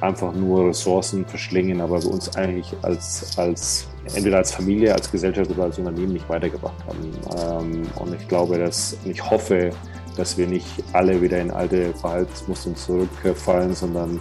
einfach 0.00 0.32
nur 0.34 0.68
Ressourcen 0.68 1.24
verschlingen, 1.24 1.80
aber 1.80 2.02
wir 2.02 2.10
uns 2.10 2.34
eigentlich 2.36 2.74
als, 2.82 3.36
als 3.38 3.88
entweder 4.14 4.38
als 4.38 4.52
Familie, 4.52 4.94
als 4.94 5.10
Gesellschaft 5.10 5.50
oder 5.50 5.64
als 5.64 5.78
Unternehmen 5.78 6.12
nicht 6.12 6.28
weitergebracht 6.28 6.84
haben. 6.86 7.72
Ähm, 7.72 7.82
und 7.96 8.14
ich 8.14 8.28
glaube, 8.28 8.58
dass, 8.58 8.96
ich 9.04 9.22
hoffe, 9.30 9.70
dass 10.16 10.36
wir 10.38 10.46
nicht 10.46 10.66
alle 10.92 11.20
wieder 11.20 11.40
in 11.40 11.50
alte 11.50 11.92
Verhaltensmuster 11.94 12.74
zurückfallen, 12.74 13.74
sondern 13.74 14.20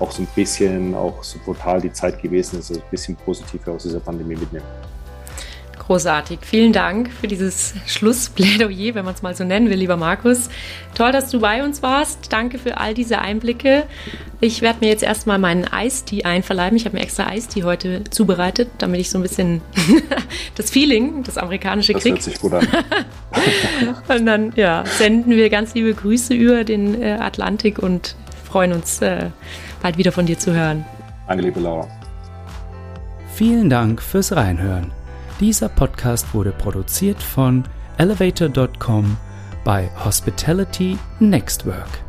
auch 0.00 0.10
so 0.10 0.22
ein 0.22 0.28
bisschen, 0.34 0.94
auch 0.94 1.22
so 1.22 1.38
brutal 1.44 1.80
die 1.80 1.92
Zeit 1.92 2.20
gewesen 2.20 2.58
ist, 2.58 2.72
ein 2.72 2.82
bisschen 2.90 3.16
positiver 3.16 3.72
aus 3.72 3.84
dieser 3.84 4.00
Pandemie 4.00 4.36
mitnehmen. 4.36 4.66
Großartig. 5.86 6.38
Vielen 6.40 6.72
Dank 6.72 7.10
für 7.12 7.28
dieses 7.28 7.74
Schlussplädoyer, 7.86 8.94
wenn 8.94 9.04
man 9.04 9.14
es 9.14 9.20
mal 9.20 9.34
so 9.34 9.44
nennen 9.44 9.68
will, 9.68 9.76
lieber 9.76 9.98
Markus. 9.98 10.48
Toll, 10.94 11.12
dass 11.12 11.30
du 11.30 11.40
bei 11.40 11.62
uns 11.62 11.82
warst. 11.82 12.32
Danke 12.32 12.58
für 12.58 12.78
all 12.78 12.94
diese 12.94 13.18
Einblicke. 13.18 13.84
Ich 14.40 14.62
werde 14.62 14.80
mir 14.80 14.88
jetzt 14.88 15.02
erstmal 15.02 15.38
meinen 15.38 15.66
Eistee 15.66 16.24
einverleiben. 16.24 16.76
Ich 16.76 16.86
habe 16.86 16.96
mir 16.96 17.02
extra 17.02 17.26
Eistee 17.26 17.64
heute 17.64 18.02
zubereitet, 18.08 18.70
damit 18.78 19.00
ich 19.00 19.10
so 19.10 19.18
ein 19.18 19.22
bisschen 19.22 19.60
das 20.54 20.70
Feeling, 20.70 21.22
das 21.22 21.36
amerikanische 21.36 21.92
kriege. 21.92 22.16
Das 22.16 22.26
hört 22.26 22.34
sich 22.34 22.40
gut 22.40 22.54
an. 22.54 22.66
und 24.08 24.26
dann 24.26 24.52
ja, 24.56 24.84
senden 24.86 25.32
wir 25.32 25.50
ganz 25.50 25.74
liebe 25.74 25.92
Grüße 25.92 26.32
über 26.32 26.64
den 26.64 27.02
äh, 27.02 27.18
Atlantik 27.20 27.78
und 27.78 28.16
freuen 28.44 28.72
uns, 28.72 29.02
äh, 29.02 29.28
bald 29.82 29.98
wieder 29.98 30.12
von 30.12 30.24
dir 30.24 30.38
zu 30.38 30.54
hören. 30.54 30.86
Danke, 31.28 31.44
liebe 31.44 31.60
Laura. 31.60 31.86
Vielen 33.34 33.68
Dank 33.68 34.00
fürs 34.00 34.34
Reinhören. 34.34 34.92
Dieser 35.40 35.68
Podcast 35.68 36.32
wurde 36.32 36.52
produziert 36.52 37.20
von 37.20 37.64
elevator.com 37.98 39.16
bei 39.64 39.90
Hospitality 40.04 40.96
Nextwork. 41.18 42.03